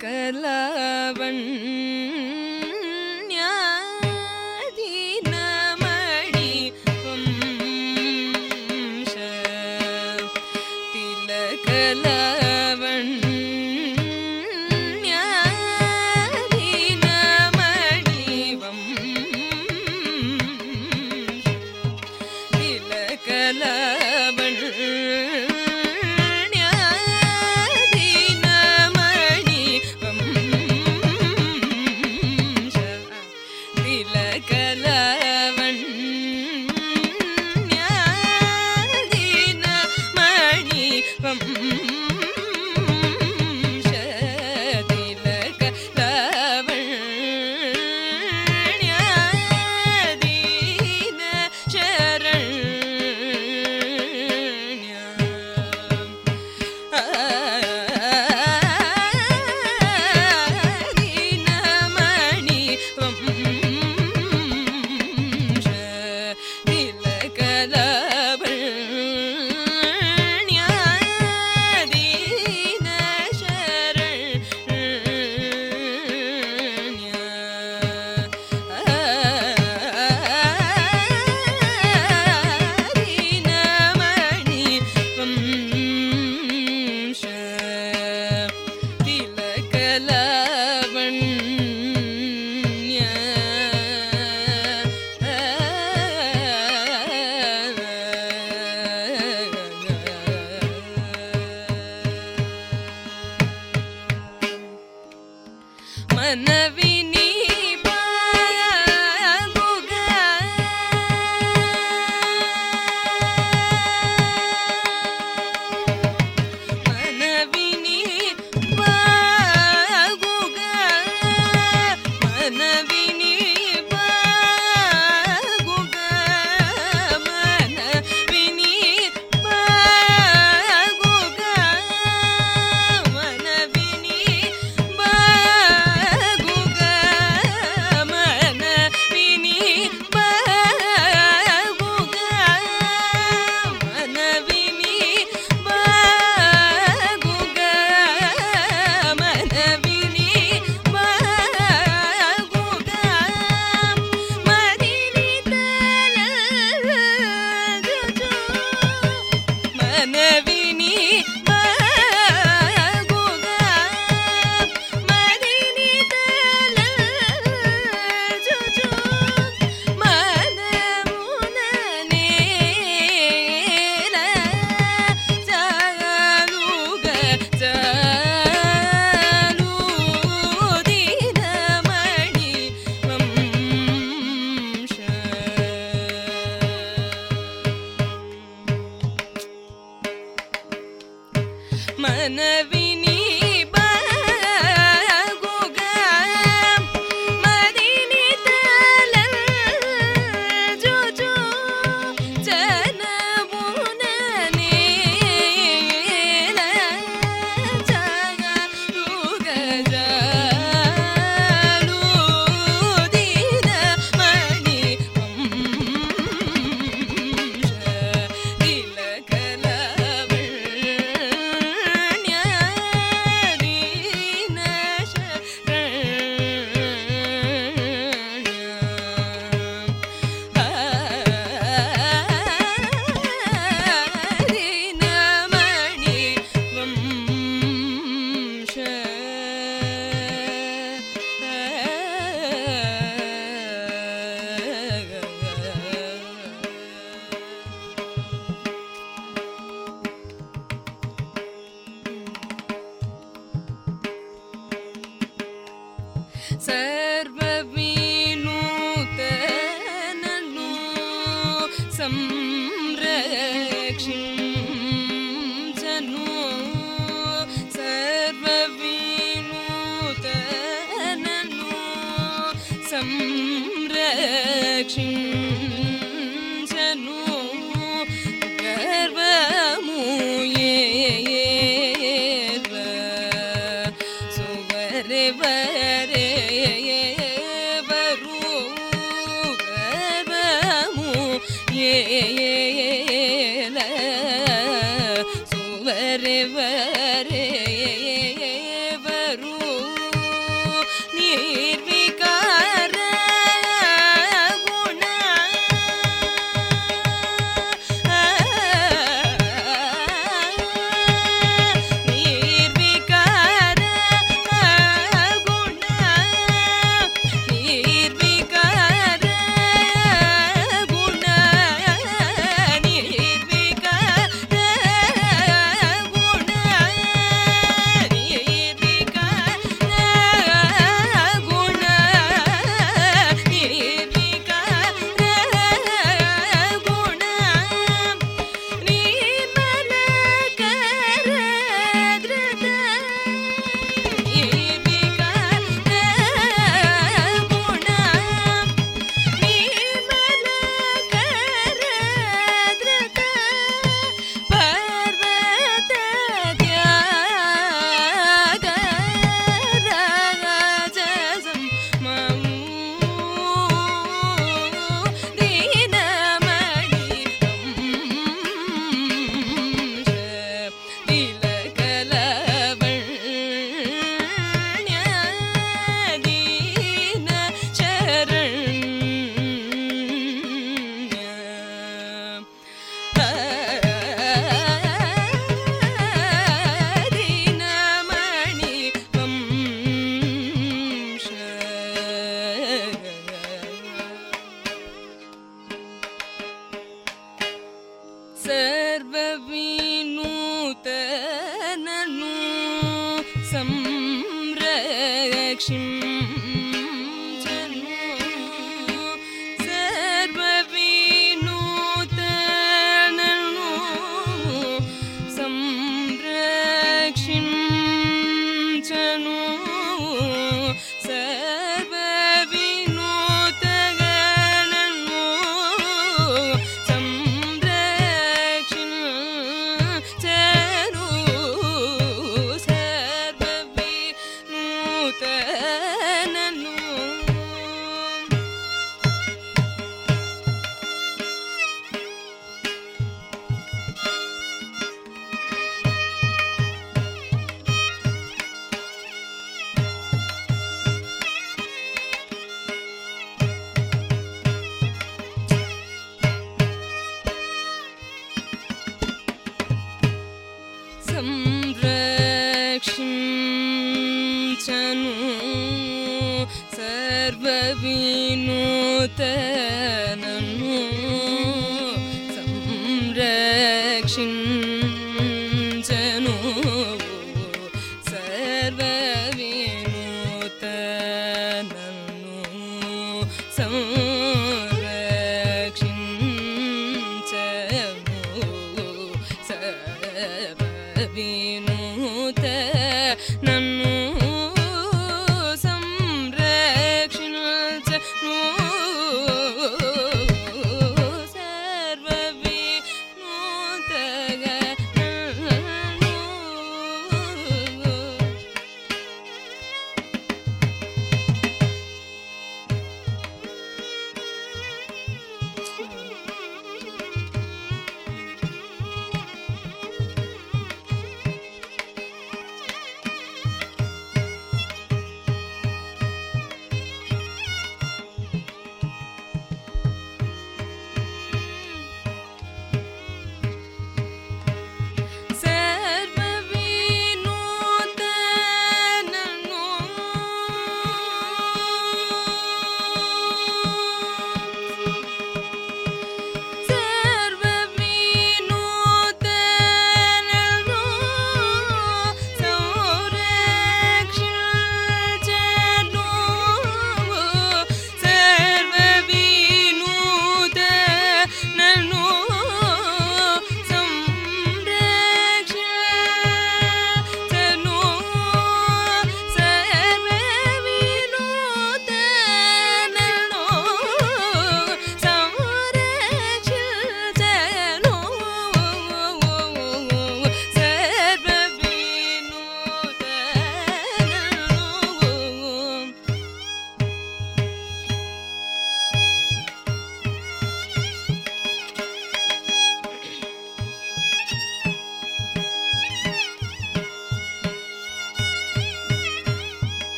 ಸುವರೆ 0.00 0.41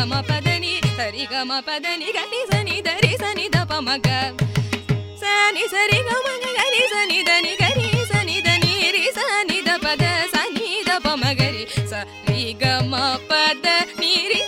గమ 0.00 0.18
పదని 0.20 0.70
సరి 0.98 1.24
గమ 1.32 1.52
పదని 1.60 2.06
గని 2.16 2.38
సని 2.50 2.76
దరి 2.80 3.10
సని 3.22 3.46
ద 3.48 3.58
పమగ 3.70 4.06
సని 5.22 5.64
సరి 5.72 5.98
గమ 6.08 6.26
గని 6.56 6.80
సని 6.92 7.18
దని 7.22 7.52
గరి 7.60 7.88
సని 8.10 8.36
దని 8.40 8.72
రి 8.94 9.04
సని 9.18 9.58
ద 9.60 9.76
పద 9.84 10.04
సని 10.34 10.68
ద 10.88 10.96
పమగరి 11.04 11.64
సరి 11.90 12.44
గమ 12.62 12.92
పద 13.30 13.66
నిరి 14.00 14.40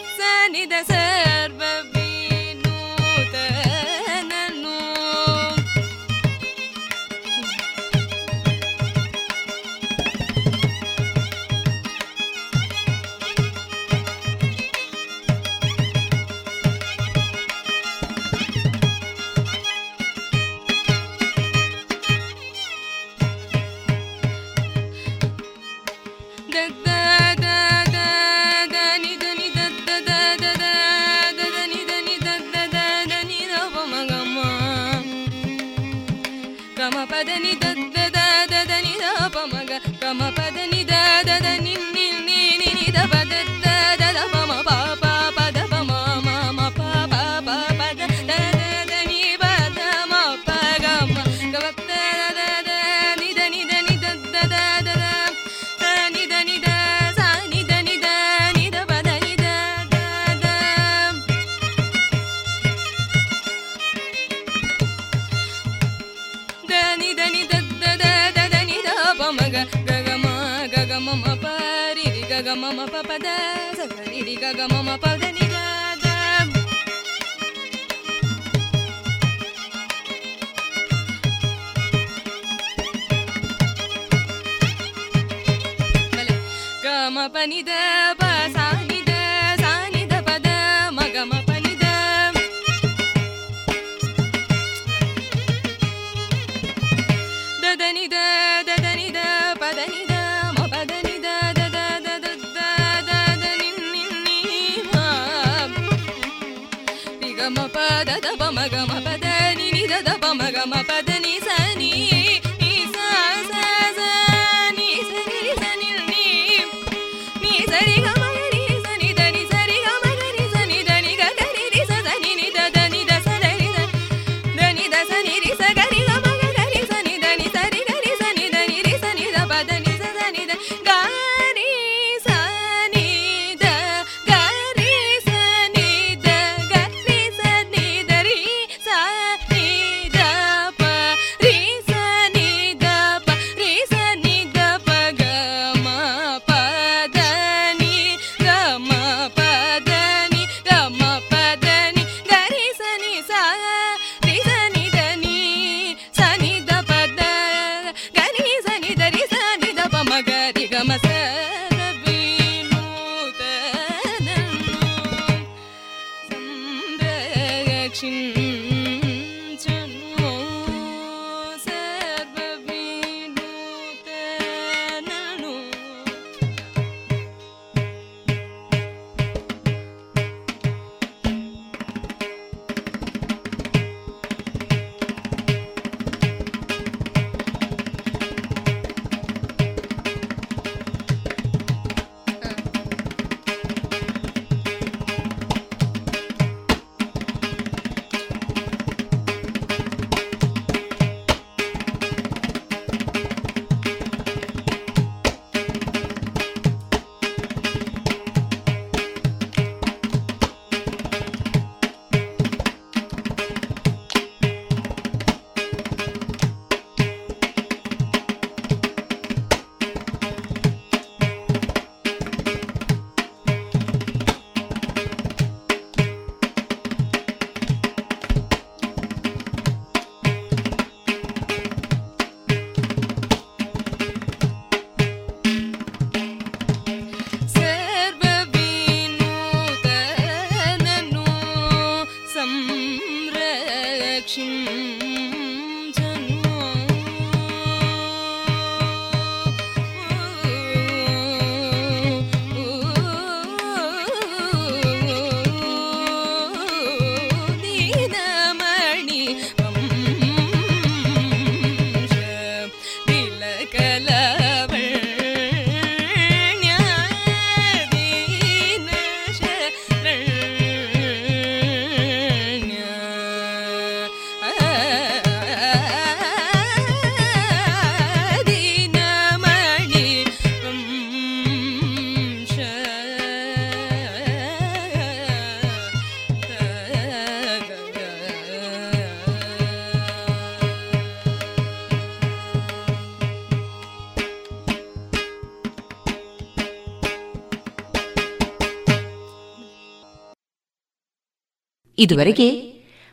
ಇದುವರೆಗೆ 302.02 302.48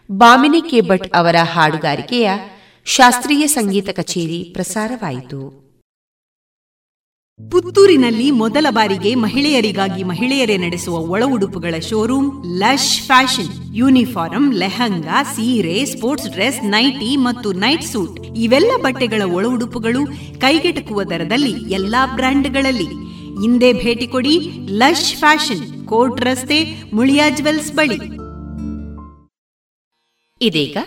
ಬಾಮಿನಿ 0.09 0.61
ಕೆ 0.69 0.81
ಭಟ್ 0.81 1.07
ಅವರ 1.15 1.37
ಹಾಡುಗಾರಿಕೆಯ 1.53 2.29
ಶಾಸ್ತ್ರೀಯ 2.85 3.47
ಸಂಗೀತ 3.47 3.89
ಕಚೇರಿ 3.89 4.43
ಪ್ರಸಾರವಾಯಿತು. 4.53 5.69
ಪುತ್ತೂರಿನಲ್ಲಿ 7.51 8.31
ಮೊದಲ 8.31 8.67
ಬಾರಿಗೆ 8.69 9.15
ಮಹಿಳೆಯರಿಗಾಗಿ 9.15 10.03
ಮಹಿಳೆಯರೇ 10.03 10.57
ನಡೆಸುವ 10.57 10.95
ಒಳ 10.97 11.23
ಉಡುಪುಗಳ 11.25 11.75
showroom 11.89 12.29
lush 12.59 13.01
fashion. 13.01 13.51
Uniform 13.75 14.53
lehenga, 14.53 15.23
ಸೀರೆ, 15.23 15.85
ಸ್ಪೋರ್ಟ್ಸ್ 15.85 16.29
ಡ್ರೆಸ್, 16.29 16.59
ನೈಟಿ 16.65 17.11
ಮತ್ತು 17.17 17.51
ನೈಟ್ 17.53 17.83
ಸೂಟ್. 17.83 18.19
ಇವೆಲ್ಲ 18.37 18.71
ಬಟ್ಟೆಗಳ 18.81 19.21
ಒಳ 19.37 19.45
ಉಡುಪುಗಳು 19.45 20.05
ಕೈಗೆಟಕುವ 20.41 21.03
ದರದಲ್ಲಿ 21.03 21.53
ಎಲ್ಲಾ 21.73 22.05
ಬ್ರ್ಯಾಂಡ್ಗಳಲ್ಲಿ. 22.15 22.89
ಹಿಂದೆ 23.41 23.73
ಭೇಟಿ 23.73 24.07
ಕೊಡಿ 24.07 24.35
ಲಶ್ 24.81 25.11
ಫ್ಯಾಷನ್, 25.15 25.65
ಕೋರ್ಟ್ 25.85 26.21
ರಸ್ತೆ, 26.21 26.61
ಮುಳಿಯಾ 26.93 27.29
ಜುವೆಲ್ಸ್ 27.29 27.73
ಬಳಿ. 27.73 28.18
ಇದೀಗ 30.41 30.77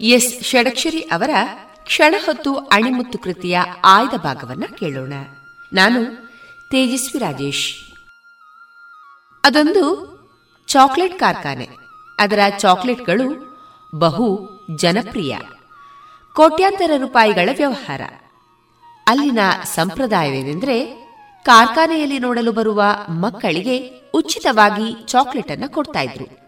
ಎಸ್ 0.00 0.44
ಷಡಕ್ಷರಿ 0.44 1.00
ಅವರ 1.00 1.30
ಕ್ಷಣ 1.84 2.14
ಹೊತ್ತು 2.26 2.54
ಅಣಿಮುತ್ತು 2.54 3.18
ಕೃತಿಯ 3.18 3.60
ಆಯ್ದ 3.84 4.14
ಭಾಗವನ್ನ 4.14 4.64
ಕೇಳೋಣ. 4.78 5.12
ನಾನು 5.72 6.04
ತೇಜಸ್ವಿ 6.70 7.18
ರಾಜೇಶ್. 7.20 7.74
ಅದೊಂದು 9.44 10.12
ಚಾಕ್ಲೇಟ್ 10.68 11.18
ಕಾರ್ಖಾನೆ. 11.18 11.68
ಅದರ 12.18 12.38
ಚಾಕ್ಲೇಟ್ಗಳು 12.58 13.58
ಬಹು 13.98 14.48
ಜನಪ್ರಿಯ. 14.76 15.36
ಕೋಟ್ಯಾಂತರ 16.36 16.90
ರೂಪಾಯಿಗಳ 16.96 17.48
ವ್ಯವಹಾರ. 17.56 18.00
ಅಲ್ಲಿನ 19.06 19.38
ಸಂಪ್ರದಾಯವೇನೆಂದರೆ 19.64 20.86
ಕಾರ್ಖಾನೆಯಲ್ಲಿ 21.44 22.18
ನೋಡಲು 22.18 22.52
ಬರುವ 22.52 22.82
ಮಕ್ಕಳಿಗೆ 23.08 23.90
ಉಚಿತವಾಗಿ 24.14 25.06
ಚಾಕ್ಲೇಟ್ 25.06 25.50
ಅನ್ನು 25.50 25.68
ಕೊಡ್ತಾ 25.68 26.00
ಇದ್ರು. 26.00 26.41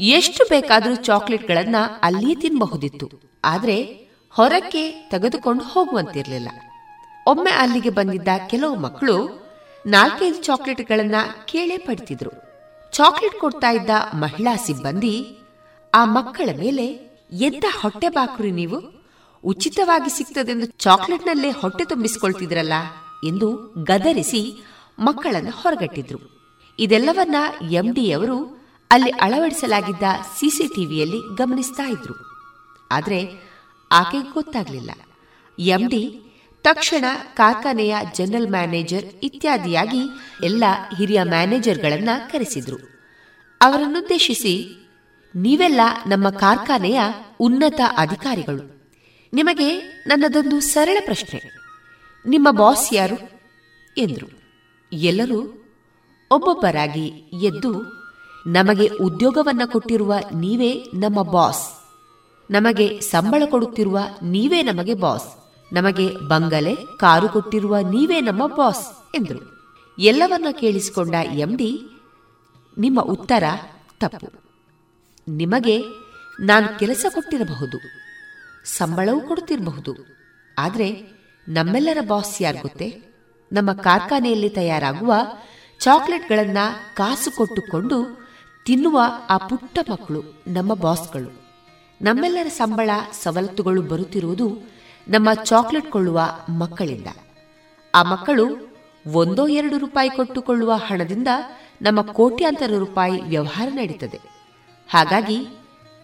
ಎಷ್ಟು 0.00 0.44
ಬೇಕಾದರೂ 0.48 0.94
ಚಾಕ್ಲೇಟ್ಗಳನ್ನ 0.94 1.76
ಅಲ್ಲಿ 2.02 2.34
ತಿನ್ನಬಹುದಿತ್ತು 2.34 3.10
ಆದರೆ 3.44 4.08
ಹೊರಕ್ಕೆ 4.30 5.08
ತೆಗೆದುಕೊಂಡು 5.10 5.64
ಹೋಗುವಂತಿರಲಿಲ್ಲ. 5.64 6.48
ಒಮ್ಮೆ 7.26 7.50
ಅಲ್ಲಿಗೆ 7.50 7.90
ಬಂದಿದ್ದ 7.90 8.28
ಕೆಲವು 8.48 8.74
ಮಕ್ಕಳು 8.74 9.48
ನಾಲ್ಕೈದು 9.86 10.42
ಚಾಕ್ಲೇಟ್ಗಳನ್ನ 10.42 11.14
ಕೇಳೇ 11.44 11.76
ಪಡ್ತಿದ್ರು. 11.76 12.30
ಚಾಕ್ಲೇಟ್ 12.92 13.34
ಕೊಡ್ತಾ 13.34 13.70
ಇದ್ದ 13.70 13.90
ಮಹಿಳಾ 14.14 14.56
ಸಿಬ್ಬಂದಿ, 14.56 15.38
ಆ 15.94 16.04
ಮಕ್ಕಳ 16.04 16.48
ಮೇಲೆ 16.58 16.86
ಎದ್ದ 17.32 17.64
ಹೊಟ್ಟೆ 17.82 18.08
ಬಾಕ್ರಿ 18.08 18.50
ನೀವು? 18.50 19.08
ಉಚಿತವಾಗಿ 19.44 20.16
ಸಿಗ್ತದೆಂದು 20.16 20.66
ಚಾಕ್ಲೇಟ್ನಲ್ಲೇ 20.66 21.50
ಹೊಟ್ಟೆ 21.50 21.84
ತುಂಬಿಸಿಕೊಳ್ತಿದ್ರಲ್ಲ 21.84 22.72
ಎಂದು 23.26 23.56
ಗದರಿಸಿ 23.84 24.62
ಮಕ್ಕಳನ್ನು 24.98 25.50
ಹೊರಗಟ್ಟಿದ್ರು. 25.50 26.38
ಇದೆಲ್ಲವನ್ನ 26.78 27.36
ಎಂಡಿಯವರು 27.70 28.57
ಅಲ್ಲಿ 28.90 29.10
ಅಳವಡಿಸಲಾಗಿದ್ದ 29.10 30.02
ಸಿಸಿಟಿವಿಯಲ್ಲಿ 30.38 31.36
ಗಮನಿಸ್ತಾ 31.36 31.82
ಇದ್ರು. 31.82 32.14
ಆದರೆ 32.90 33.48
ಆಕೆ 33.92 34.32
ಗೊತ್ತಾಗಲಿಲ್ಲ. 34.32 34.90
ಎಂಡಿ 35.58 36.20
ತಕ್ಷಣ 36.62 37.04
ಕಾರ್ಖಾನೆಯ 37.34 37.96
ಜನರಲ್ 38.14 38.50
ಮ್ಯಾನೇಜರ್ 38.50 39.04
ಇತ್ಯಾದಿಯಾಗಿ 39.22 39.98
ಎಲ್ಲ 40.44 40.64
ಹಿರಿಯ 40.96 41.22
ಮ್ಯಾನೇಜರ್ಗಳನ್ನು 41.22 42.32
ಕರೆಸಿದ್ರು. 42.32 42.76
ಅವರನ್ನುದ್ದೇಶಿಸಿ, 43.60 44.86
ನೀವೆಲ್ಲ 45.36 45.80
ನಮ್ಮ 46.06 46.30
ಕಾರ್ಖಾನೆಯ 46.30 47.00
ಉನ್ನತ 47.40 47.80
ಅಧಿಕಾರಿಗಳು. 47.96 48.92
ನಿಮಗೆ 49.32 49.80
ನನ್ನದೊಂದು 50.06 50.60
ಸರಳ 50.60 50.98
ಪ್ರಶ್ನೆ. 51.04 51.42
ನಿಮ್ಮ 52.26 52.50
ಬಾಸ್ 52.50 52.94
ಯಾರು? 52.94 53.16
ಎಂದರು. 53.98 54.42
ಎಲ್ಲರೂ 54.92 55.40
ಒಬ್ಬೊಬ್ಬರಾಗಿ 56.30 57.06
ಎದ್ದು 57.42 57.97
ನಮಗೆ 58.48 58.86
ಉದ್ಯೋಗವನ್ನ 58.86 59.62
ಕೊಟ್ಟಿರುವ 59.66 60.14
ನೀವೇ 60.34 60.90
ನಮ್ಮ 60.94 61.22
ಬಾಸ್. 61.22 61.72
ನಮಗೆ 62.50 63.00
ಸಂಬಳ 63.00 63.42
ಕೊಡುತ್ತಿರುವ 63.46 63.98
ನೀವೇ 64.22 64.62
ನಮಗೆ 64.62 64.94
ಬಾಸ್. 64.94 65.38
ನಮಗೆ 65.72 66.16
ಬಂಗಲೆ, 66.28 66.76
ಕಾರು 66.98 67.28
ಕೊಟ್ಟಿರುವ 67.28 67.78
ನೀವೇ 67.78 68.20
ನಮ್ಮ 68.20 68.46
ಬಾಸ್, 68.46 69.12
ಎಂದರು. 69.14 69.58
ಎಲ್ಲವನ್ನ 69.98 70.46
ಕೇಳಿಸಿಕೊಂಡ 70.52 71.14
ಎಂಡಿ, 71.32 71.80
ನಿಮ್ಮ 72.78 73.00
ಉತ್ತರ 73.00 73.44
ತಪ್ಪು. 74.00 74.28
ನಿಮಗೆ 75.28 75.82
ನಾನು 76.40 76.78
ಕೆಲಸ 76.78 77.06
ಕೊಟ್ಟಿರಬಹುದು. 77.14 77.78
ಸಂಬಳವೂ 78.64 79.20
ಕೊಡುತ್ತಿರಬಹುದು. 79.20 79.92
ಆದರೆ 80.58 81.02
ನಮ್ಮೆಲ್ಲರ 81.48 81.98
ಬಾಸ್ 82.08 82.42
ಯಾರು 82.42 82.58
ಗೊತ್ತೇ? 82.58 83.02
ನಮ್ಮ 83.52 83.72
ಕಾರ್ಖಾನೆಯಲ್ಲಿ 83.72 84.48
ತಯಾರಾಗುವ 84.48 85.14
ಚಾಕ್ಲೇಟ್ಗಳನ್ನು 85.80 86.96
ಕಾಸು 86.96 87.36
ಕೊಟ್ಟುಕೊಂಡು 87.36 88.27
ತಿನ್ನುವ 88.68 89.00
ಆ 89.30 89.36
ಪುಟ್ಟ 89.36 89.78
ಮಕ್ಕಳು, 89.90 90.42
ನಮ್ಮ 90.46 90.74
ಬಾಸ್ಗಳು. 90.74 91.42
ನಮ್ಮೆಲ್ಲರ 92.02 92.48
ಸಂಬಳ, 92.48 92.90
ಸವಲತ್ತುಗಳು 93.22 93.82
ಬರುತ್ತಿರುವುದು 93.82 94.58
ನಮ್ಮ 95.08 95.28
ಚಾಕ್ಲೇಟ್ 95.34 95.90
ಕೊಳ್ಳುವ 95.90 96.20
ಮಕ್ಕಳಿಂದ. 96.48 97.06
ಆ 97.94 98.02
ಮಕ್ಕಳು 98.02 98.74
ಒಂದೋ 99.12 99.48
ಎರಡು 99.48 99.78
ರೂಪಾಯಿ 99.78 100.10
ಕೊಟ್ಟುಕೊಳ್ಳುವ 100.10 100.72
ಹಣದಿಂದ 100.72 101.28
ನಮ್ಮ 101.82 102.02
ಕೋಟ್ಯಾಂತರ 102.02 102.72
ರೂಪಾಯಿ 102.78 103.22
ವ್ಯವಹಾರ 103.22 103.68
ನಡೀತದೆ. 103.68 104.20
ಹಾಗಾಗಿ 104.90 105.46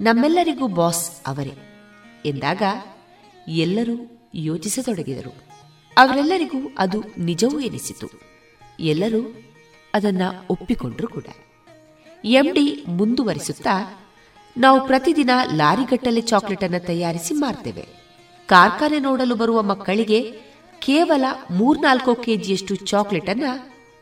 ನಮ್ಮೆಲ್ಲರಿಗೂ 0.00 0.68
ಬಾಸ್ 0.68 1.10
ಅವರೇ 1.26 1.54
ಎಂದಾಗ 2.26 2.62
ಎಲ್ಲರೂ 3.48 4.22
ಯೋಚಿಸತೊಡಗಿದರು. 4.34 5.34
ಅವರೆಲ್ಲರಿಗೂ 5.98 6.58
ಅದು 6.78 7.04
ನಿಜವೂ 7.18 7.60
ಎನಿಸಿತು. 7.60 8.10
ಎಲ್ಲರೂ 8.80 9.42
ಅದನ್ನು 9.94 10.46
ಒಪ್ಪಿಕೊಂಡರು 10.50 11.08
ಕೂಡ. 11.08 11.24
ಎಂಡಿ 12.24 12.84
ಮುಂದುವರಿಸುತ್ತಾ, 12.88 13.98
ನಾವು 14.56 14.86
ಪ್ರತಿದಿನ 14.86 15.30
ಲಾರಿಗಟ್ಟಲೆ 15.54 16.20
ಚಾಕ್ಲೇಟ್ 16.20 16.64
ಅನ್ನು 16.64 16.86
ತಯಾರಿಸಿ 16.86 17.34
ಮಾರ್ತೇವೆ. 17.34 18.04
ಕಾರ್ಖಾನೆ 18.46 18.98
ನೋಡಲು 18.98 19.34
ಬರುವ 19.34 19.62
ಮಕ್ಕಳಿಗೆ 19.62 20.40
ಕೇವಲ 20.78 21.24
ಮೂರ್ನಾಲ್ಕು 21.50 22.14
ಕೆಜಿಯಷ್ಟು 22.14 22.74
ಚಾಕ್ಲೇಟ್ 22.74 23.30
ಅನ್ನ 23.30 23.44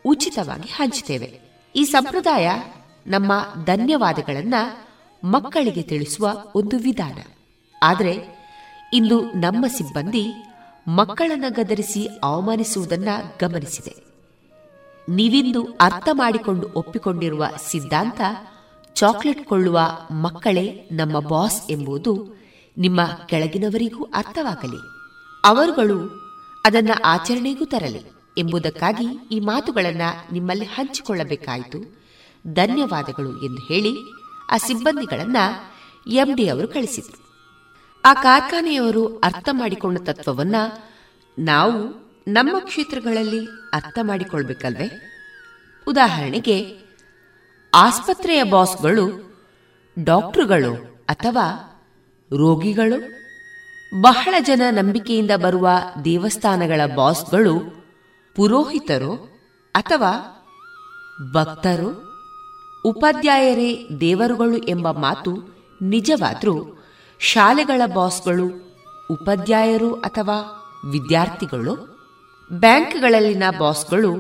ಉಚಿತವಾಗಿ 0.07 0.69
ಹಂಚುತ್ತೇವೆ. 0.69 1.41
ಈ 1.77 1.85
ಸಂಪ್ರದಾಯ 1.85 2.51
ನಮ್ಮ 3.07 3.33
ಧನ್ಯವಾದಗಳನ್ನ 3.65 4.55
ಮಕ್ಕಳಿಗೆ 5.25 5.83
ತಿಳಿಸುವ 5.83 6.45
ಒಂದು 6.55 6.79
ವಿಧಾನ. 6.79 7.19
ಆದರೆ, 7.83 8.43
ಇಂದು 8.93 9.21
ನಮ್ಮ 9.21 9.67
ಸಿಬ್ಬಂದಿ 9.67 10.33
ಮಕ್ಕಳನ್ನ 10.89 11.45
ಗದರಿಸಿ 11.49 12.09
ಅವಮಾನಿಸುವುದನ್ನ 12.23 13.09
ಗಮನಿಸಿದೆ. 13.41 14.12
ನೀವಿಂದು 15.09 15.65
ಅರ್ಥ 15.81 16.09
ಮಾಡಿಕೊಂಡು 16.13 16.69
ಒಪ್ಪಿಕೊಂಡಿರುವ 16.77 17.47
ಸಿದ್ಧಾಂತ, 17.67 18.21
ಚಾಕ್ಲೇಟ್ 18.95 19.45
ಕೊಳ್ಳುವ 19.45 19.81
ಮಕ್ಕಳೇ 20.11 20.89
ನಮ್ಮ 20.93 21.21
ಬಾಸ್ 21.21 21.71
ಎಂಬುದು 21.71 22.43
ನಿಮ್ಮ 22.79 23.05
ಕೆಳಗಿನವರಿಗೂ 23.05 24.05
ಅರ್ಥವಾಗಲಿ. 24.05 24.77
ಅವರುಗಳು 25.45 26.11
ಅದನ್ನು 26.65 27.03
ಆಚರಣೆಗೂ 27.03 27.65
ತರಲಿ 27.65 28.03
ಎಂಬುದಕ್ಕಾಗಿ 28.39 29.07
ಈ 29.33 29.41
ಮಾತುಗಳನ್ನು 29.41 30.33
ನಿಮ್ಮಲ್ಲಿ 30.33 30.65
ಹಂಚಿಕೊಳ್ಳಬೇಕಾಯಿತು. 30.65 32.03
ಧನ್ಯವಾದಗಳು 32.55 33.45
ಎಂದು 33.45 33.63
ಹೇಳಿ 33.63 33.95
ಆ 34.51 34.57
ಸಿಬ್ಬಂದಿಗಳನ್ನು 34.57 35.73
ಎಂಡಿ 36.13 36.49
ಅವರು 36.49 36.69
ಕಳಿಸಿದರು. 36.69 37.23
ಆ 38.05 38.15
ಕಾರ್ಖಾನೆಯವರು 38.15 39.19
ಅರ್ಥ 39.19 39.49
ಮಾಡಿಕೊಂಡ 39.53 39.99
ತತ್ವವನ್ನು 39.99 40.93
ನಾವು 41.39 42.02
ನಮ್ಮ 42.29 42.59
ಕ್ಷೇತ್ರಗಳಲ್ಲಿ 42.59 43.47
ಅರ್ಥ 43.73 43.99
ಮಾಡಿಕೊಳ್ಬೇಕಲ್ವೇ? 44.03 44.91
ಉದಾಹರಣೆಗೆ, 45.89 46.79
ಆಸ್ಪತ್ರೆಯ 47.75 48.43
ಬಾಸ್ಗಳು 48.43 49.37
ಡಾಕ್ಟರ್ಗಳು 50.05 51.05
ಅಥವಾ 51.09 51.69
ರೋಗಿಗಳು, 52.39 53.23
ಬಹಳ 54.01 54.35
ಜನ 54.41 54.63
ನಂಬಿಕೆಯಿಂದ 54.71 55.31
ಬರುವ 55.37 55.69
ದೇವಸ್ಥಾನಗಳ 56.05 56.81
ಬಾಸ್ಗಳು 56.95 57.85
ಪುರೋಹಿತರು 58.37 59.15
ಅಥವಾ 59.75 60.13
ಭಕ್ತರು, 61.33 62.13
ಉಪಾಧ್ಯಾಯರೇ 62.85 63.89
ದೇವರುಗಳು 64.01 64.57
ಎಂಬ 64.57 64.91
ಮಾತು 64.91 65.57
ನಿಜವಾದರೂ 65.83 66.85
ಶಾಲೆಗಳ 67.21 67.83
ಬಾಸ್ಗಳು 67.95 68.47
ಉಪಾಧ್ಯಾಯರು 69.11 69.95
ಅಥವಾ 69.95 70.39
ವಿದ್ಯಾರ್ಥಿಗಳು 70.91 71.92
ಬ್ಯಾಂಕ್ಗಳಲ್ಲಿನ 72.53 73.43
ಬಾಸ್ಗಳು, 73.59 74.13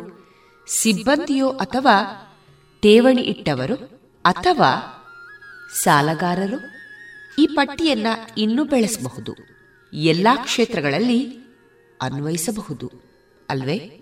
ಸಿಬ್ಬಂದಿಯೋ 0.68 1.48
ಅಥವಾ 1.48 1.98
ಠೇವಣಿ 2.82 3.22
ಇಟ್ಟವರು 3.22 3.74
ಅಥವಾ 4.24 4.98
ಸಾಲಗಾರರು 5.82 6.60
ಈ 7.42 7.46
ಪಟ್ಟಿಯನ್ನ 7.46 8.06
ಇನ್ನೂ 8.38 8.64
ಬೆಳೆಸಬಹುದು. 8.64 9.34
ಎಲ್ಲಾ 9.92 10.36
ಕ್ಷೇತ್ರಗಳಲ್ಲಿ 10.36 11.36
ಅನ್ವಯಿಸಬಹುದು. 12.02 12.90
ಅಲ್ವೇ? 13.50 14.01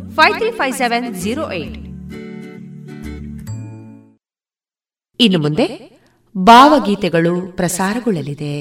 five 0.15 0.37
three 0.37 0.51
five 0.51 0.75
seven 0.77 1.15
zero 1.15 1.51
eight 1.51 1.77
ಇನ್ನು 5.19 5.39
ಮುಂದೆ 5.39 5.65
ಭಾವಗೀತೆಗಳು 6.37 7.33
ಪ್ರಸಾರಗೊಳ್ಳಲಿದೆ. 7.51 8.53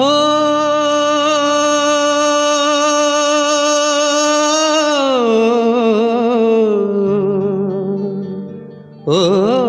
ಓ 0.00 0.06
ಓ 9.08 9.59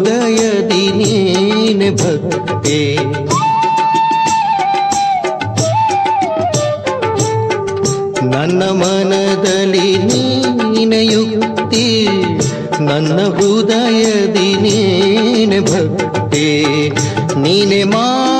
ಹೃದಯದಿ 0.00 0.84
ನೀನೆ 0.98 1.88
ಭಕ್ತಿ 2.00 2.78
ನನ್ನ 8.32 8.62
ಮನದಲ್ಲಿ 8.80 9.88
ನೀನೆ 10.06 11.00
ಯುಕ್ತಿ 11.04 11.84
ನನ್ನ 12.80 13.18
ಹೃದಯದಿ 13.36 14.48
ನೀನೆ 14.64 15.60
ಭಕ್ತಿ 15.70 16.46
ನೀನೆ 17.36 17.82
ಮಾಯಾ 17.84 18.39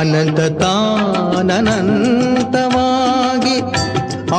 ಅನಂತ 0.00 0.40
ತಾನನಂತವಾಗಿ 0.60 1.56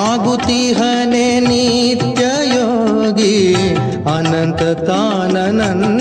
ಆಗುತ್ತಿಹನೆ 0.01 1.27
ನಿತ್ಯ 1.39 2.23
ಯೋಗಿ 2.53 3.35
ಅನಂತ 4.13 4.61
ತಾನನಂತವಾಗಿ 4.87 6.00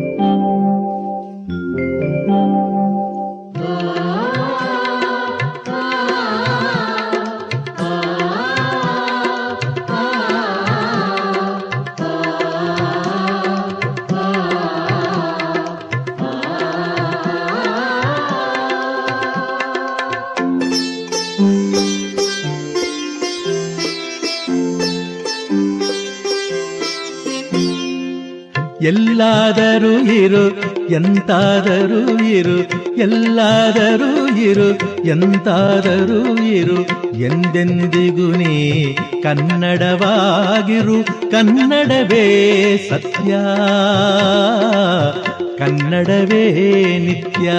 ಎಲ್ಲಾದರೂ 28.89 29.99
ಇರು, 29.99 30.49
ಎಂತಾದರೂ 30.91 32.25
ಇರು, 32.25 32.59
ಎಲ್ಲಾದರೂ 32.97 34.37
ಇರು, 34.37 34.71
ಎಂತಾದರೂ 35.05 36.43
ಇರು, 36.43 36.83
ಎಂದೆಂದಿಗೂ 37.15 38.33
ನೀ 38.37 38.85
ಕನ್ನಡವಾಗಿರು, 39.23 41.05
ಕನ್ನಡವೇ 41.31 42.29
ಸತ್ಯ. 42.91 43.35
ಕನ್ನಡವೇ 45.59 46.53
ನಿತ್ಯ. 46.99 47.53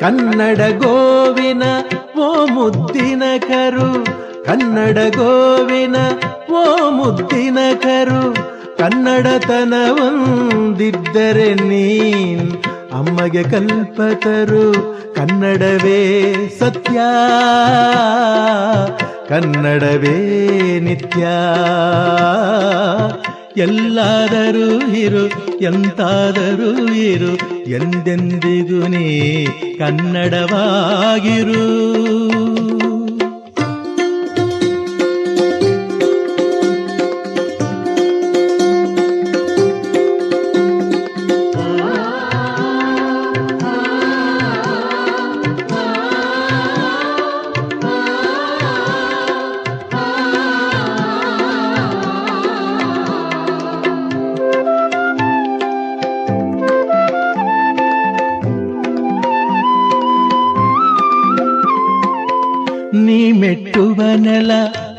ಕನ್ನಡ 0.00 0.58
ಗೋವಿನ 0.58 1.62
ಓ 2.20 2.46
ಮುದ್ದಿನ 2.46 3.22
ಕರು. 3.38 4.06
ಕನ್ನಡ 4.44 4.94
ಗೋವಿನ 4.94 5.96
ಓ 6.52 6.90
ಮುದ್ದಿನ 6.90 7.58
ಕರು. 7.82 8.36
ಕನ್ನಡತನವೊಂದಿದ್ದರೆ 8.78 11.54
ನೀನ್ 11.54 12.62
ಅಮ್ಮಗೆ 12.92 13.42
ಕಲ್ಪತರು 13.42 14.98
ಕನ್ನಡವೇ 15.16 16.34
ಸತ್ಯ. 16.58 17.00
ಕನ್ನಡವೇ 19.28 20.80
ನಿತ್ಯ. 20.80 21.26
ಎಲ್ಲಾದರೂ 23.58 24.92
ಇರು 24.92 25.24
ಎಂತಾದರೂ 25.60 26.92
ಇರು 26.94 27.32
ಎಂದೆಂದಿಗೂ 27.68 28.86
ನೀ 28.86 29.46
ಕನ್ನಡವಾಗಿರು. 29.78 30.58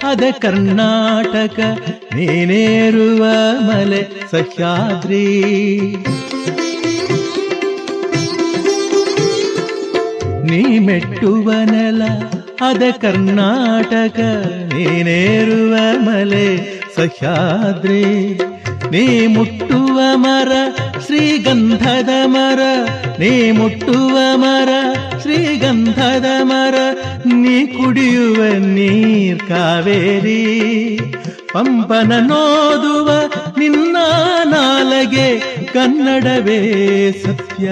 ಅದ 0.09 0.23
ಕರ್ನಾಟಕ, 0.41 1.59
ನೀನೇರುವ 2.15 3.23
ಮಲೆ 3.67 4.01
ಸಹ್ಯಾದ್ರಿ. 4.31 5.25
ನೀ 10.49 10.79
ಮೆಟ್ಟುವ 10.79 11.51
ನೆಲ, 11.71 12.01
ಅದ 12.61 12.83
ಕರ್ನಾಟಕ, 13.01 14.19
ನೀನೇರುವ 14.73 15.75
ಮಲೆ 15.99 16.47
ಸಹ್ಯಾದ್ರಿ. 16.95 18.05
ನೀ 18.91 19.27
ಮುಟ್ಟುವ 19.27 19.99
ಮರ, 20.15 20.51
ಶ್ರೀಗಂಧದ 21.05 22.09
ಮರ, 22.25 22.59
ನೀ 23.19 23.51
ಮುಟ್ಟುವ 23.51 24.17
ಮರ 24.35 24.69
ಶ್ರೀಗಂಧದ 25.29 26.25
ಮರ, 26.41 26.75
ನೀ 27.25 27.65
ಕುಡಿಯುವ 27.65 28.37
ನೀರ್ 28.57 29.39
ಕಾವೇರಿ. 29.39 30.97
ಪಂಪನ 31.53 32.13
ನೋದುವ 32.27 33.11
ನಿನ್ನ 33.57 33.97
ನಾಲಗೆ 34.43 35.39
ಕನ್ನಡವೇ 35.73 37.11
ಸತ್ಯ. 37.11 37.67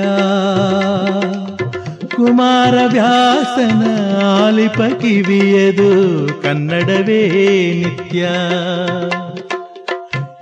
ಕುಮಾರ 2.16 2.74
ವ್ಯಾಸನ 2.92 3.84
ಆಲಿಪ 4.22 4.82
ಕಿವಿಯದು 5.02 5.92
ಕನ್ನಡವೇ 6.44 7.27
ನಿತ್ಯ. 7.84 8.27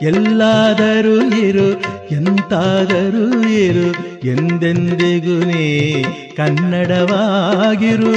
ಎಲ್ಲಾದರೂ 0.01 1.29
ಇರು 1.29 1.71
ಎಂತಾದರೂ 2.11 3.47
ಇರು 3.47 3.91
ಎಂದೆಂದಿಗೂ 4.25 5.51
ಕನ್ನಡವಾಗಿರು. 6.35 8.15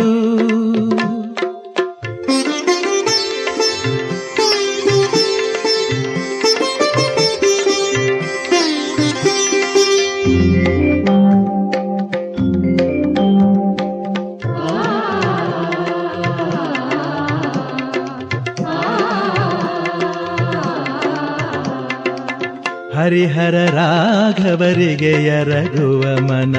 ಹರಿಹರ 23.18 23.54
ರಾಘವರಿಗೆ 23.74 25.10
ಎರಗುವ 25.10 26.02
ಮನ 26.18 26.56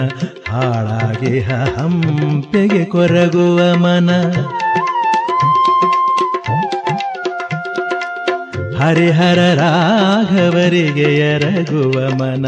ಹಾಳಾಗಿ 0.48 1.40
ಹಂಪೆಗೆ 1.40 2.86
ಕೊರಗುವ 2.86 3.60
ಮನ. 3.76 4.10
ಹರಿಹರ 8.80 9.40
ರಾಘವರಿಗೆ 9.54 11.08
ಎರಗುವ 11.34 12.10
ಮನ 12.10 12.46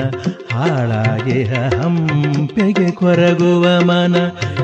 ಹಾಳಾಗಿ 0.53 1.43
ಹಂಪೆಗೆ 1.43 2.91
ಕೊರಗುವ 2.91 3.81
ಮನ, 3.81 4.15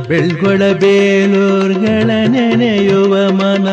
ಬೆಳ್ಗೊಳ 0.08 0.62
ಬೇಲೂರ್ಗಳ 0.74 2.10
ನೆನೆಯುವ 2.28 3.32
ಮನ, 3.32 3.68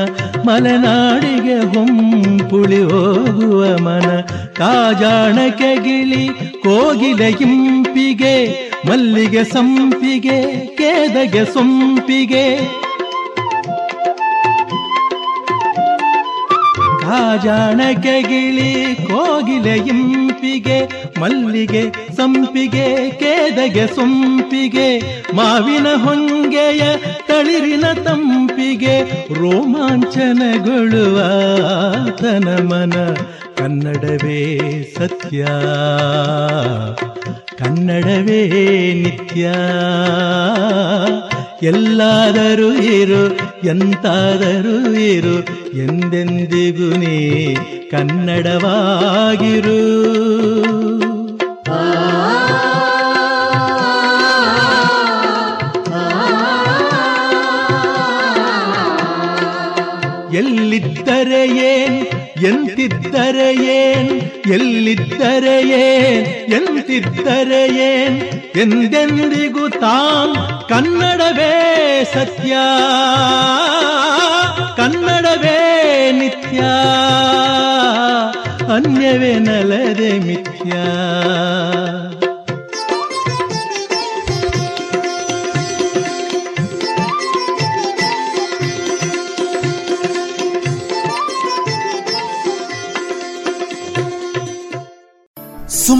ಮಲೆನಾಡಿಗೆ 0.47 1.59
ಹೊಂಪುಳಿ 1.59 2.83
ಹೋಗುವ 2.83 3.79
ಮನ, 3.79 4.21
ಕಾಜಾಣಕ್ಕೆ 4.53 5.77
ಗಿಳಿ 5.77 6.29
ಕೋಗಿಲೆ 6.63 7.31
ಇಂಪಿಗೆ 7.31 8.65
ಮಲ್ಲಿಗೆ 8.89 9.45
ಸಂಪಿಗೆ, 9.45 10.67
ಕೇದಗೆ 10.77 11.45
ಸೊಂಪಿಗೆ. 11.45 12.57
ಕಾಜಾಣಕ್ಕೆ 17.03 18.23
ಗಿಳಿ 18.23 18.95
ಕೋಗಿಲೆ 18.95 19.77
ಇಂಪಿಗೆ 19.77 21.04
ಮಲ್ಲಿಗೆ, 21.21 21.83
ಸಂಪಿಗೆ, 22.17 23.11
ಕೇದಗೆ, 23.11 23.87
ಸೊಂಪಿಗೆ, 23.87 24.89
ಮಾವಿನ 25.35 25.87
ಹೊಂಗೆಯ 26.05 26.83
ತಳಿರಿನ 27.29 27.87
ತಂಪಿಗೆ 27.93 28.97
ರೋಮಾಂಚನಗೊಳ್ಳುವ 29.35 31.19
ತನ 32.11 32.49
ಮನ. 32.63 32.93
ಕನ್ನಡವೇ 33.57 34.41
ಸತ್ಯ, 34.99 35.45
ಕನ್ನಡವೇ 37.57 38.41
ನಿತ್ಯ. 39.03 39.43
ಎಲ್ಲಾದರೂ 41.67 42.73
ಇರು, 42.73 43.23
ಎಂತಾದರೂ 43.67 44.93
ಇರು, 44.95 45.37
ಎಂದೆಂದಿಗೂ 45.79 46.89
ನೀ 46.97 47.55
ಕನ್ನಡವಾಗಿರು. 47.91 49.81
ಎಲ್ಲಿದ್ದರೆ 60.33 61.43
ಏನ್ 61.65 61.99
ಎಂತಿದ್ದರೆ 62.45 63.49
ಏನ್ 63.75 64.11
ಎಲ್ಲಿದ್ದರೆ 64.53 65.57
ಏನ್ 65.81 66.21
ಎಂತಿದ್ದರೆ 66.53 67.63
ಏನ್ 67.89 68.19
ಎಂದೆಂದಿಗೂ 68.57 69.69
ತಾಂ 69.69 70.31
ಕನ್ನಡವೇ 70.69 71.53
ಸತ್ಯ 72.15 72.55
ಕನ್ನಡವೇ 74.77 75.59
ನಿತ್ಯ. 76.13 76.61
anneve 78.75 79.33
nelere 79.47 80.11
mitya 80.27 80.87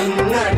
I'm 0.00 0.16
not. 0.30 0.57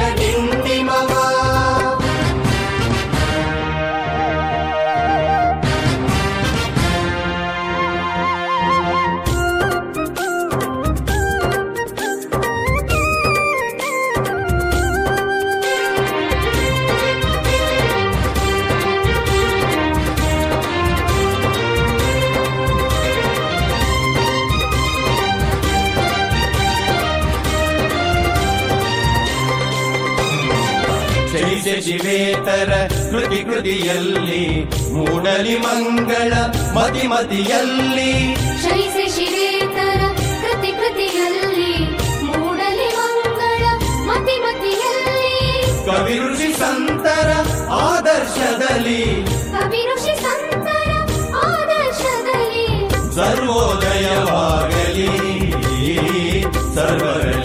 ಕೃತಿಯಲ್ಲಿ 33.61 34.65
ಮೂಡಲಿ 34.93 35.59
ಮಂಗಳ 35.59 36.33
ಮತಿ 36.75 37.07
ಮತಿಯಲ್ಲಿ 37.07 38.35
ಶೈಸೆ 38.63 39.09
ಶಿವೇತರ 39.09 40.01
ಕೃತಿ 40.43 40.73
ಕೃತಿಯಲ್ಲಿ 40.73 41.73
ಮೂಡಲಿ 42.23 42.89
ಮಂಗಳ 42.97 43.65
ಮತಿ 44.07 44.37
ಮತಿಯಲ್ಲಿ 44.41 45.63
ಕವಿ 45.87 46.19
ಋಷಿ 46.19 46.53
ಸಂತರ 46.53 47.29
ಆದರ್ಶದಲ್ಲಿ. 47.71 49.05
ಕವಿ 49.53 49.87
ಋಷಿ 49.95 50.15
ಸಂತರ 50.23 50.91
ಆದರ್ಶದಲ್ಲಿ. 51.37 52.91
ಸರ್ವ 53.15 53.37
ಸರ್ವೋದಯವಾಗಲಿ 53.37 55.11
ಸರ್ವರಲ್ಲಿ 56.75 57.40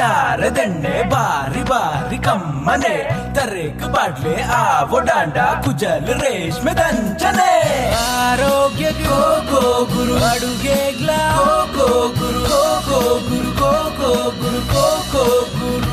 ಉಪ್ಪಿನ 0.00 0.48
ದಂಡೆ 0.48 1.08
ಬಾರಿ 1.08 1.62
ಬಾರಿ 1.62 2.18
ಕಮ್ಮನೆ. 2.18 3.10
ತರೇಕು 3.34 3.92
ಬಾಡ್ಲೆ 3.92 4.42
ಆವೋ 4.42 5.00
ಡಾಂಡ 5.00 5.36
ಕುಜಲ್ 5.64 6.06
ರೇಷ್ಮೆ 6.06 6.72
ದಂಚನೆ. 6.72 7.92
ಆರೋಗ್ಯ 7.92 8.84
ಗೋ 8.90 9.42
ಗೋ 9.50 9.84
ಗುರು. 9.84 10.24
ಅಡುಗೆಗ್ಲ 10.24 11.06
ಗೋ 11.06 11.68
ಗೋ 11.78 12.08
ಗುರು. 12.08 12.40
ಗೋ 12.40 12.80
ಗೋ 12.90 13.00
ಗುರು. 13.18 13.50
ಗೋ 13.50 13.72
ಗೋ 13.72 14.30
ಗುರು. 14.30 14.58
ಗೋ 14.58 15.02
ಗೋ 15.12 15.40
ಗುರು. 15.40 15.90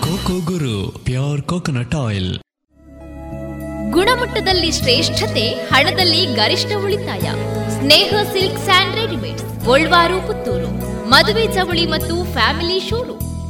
Coco 0.00 0.52
Guru 0.52 0.98
pure 1.04 1.42
coconut 1.42 1.94
oil. 1.94 2.38
ಗುಣಮಟ್ಟದಲ್ಲಿ 3.90 4.72
ಶ್ರೇಷ್ಠತೆ 4.72 5.48
ಹಣದಲ್ಲಿ 5.48 6.26
ಗರಿಷ್ಠ 6.26 6.72
ಉಳಿತಾಯ. 6.84 7.32
ಸ್ನೇಹ 7.70 8.14
ಸಿಲ್ಕ್ 8.32 8.64
ಸ್ಯಾಂಡ್ 8.64 8.96
ರೆಡಿಮೇಡ್ಸ್ 8.96 9.64
ಗೋಲ್ವಾರು 9.64 10.26
ಪುತ್ತೂರು. 10.26 10.84
ಮದುವೆ 11.08 11.46
ಚವಳಿ 11.46 11.86
ಮತ್ತು 11.86 12.32
ಫ್ಯಾಮಿಲಿ 12.32 12.80
ಶೋರೂಮ್. 12.88 13.23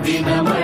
भिन्नव 0.05 0.64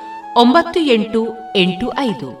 ಒಂಬತ್ತು 0.37 0.79
ಎಂಟು 0.79 1.33
ಎಂಟು 1.55 1.91
ಐದು. 1.99 2.40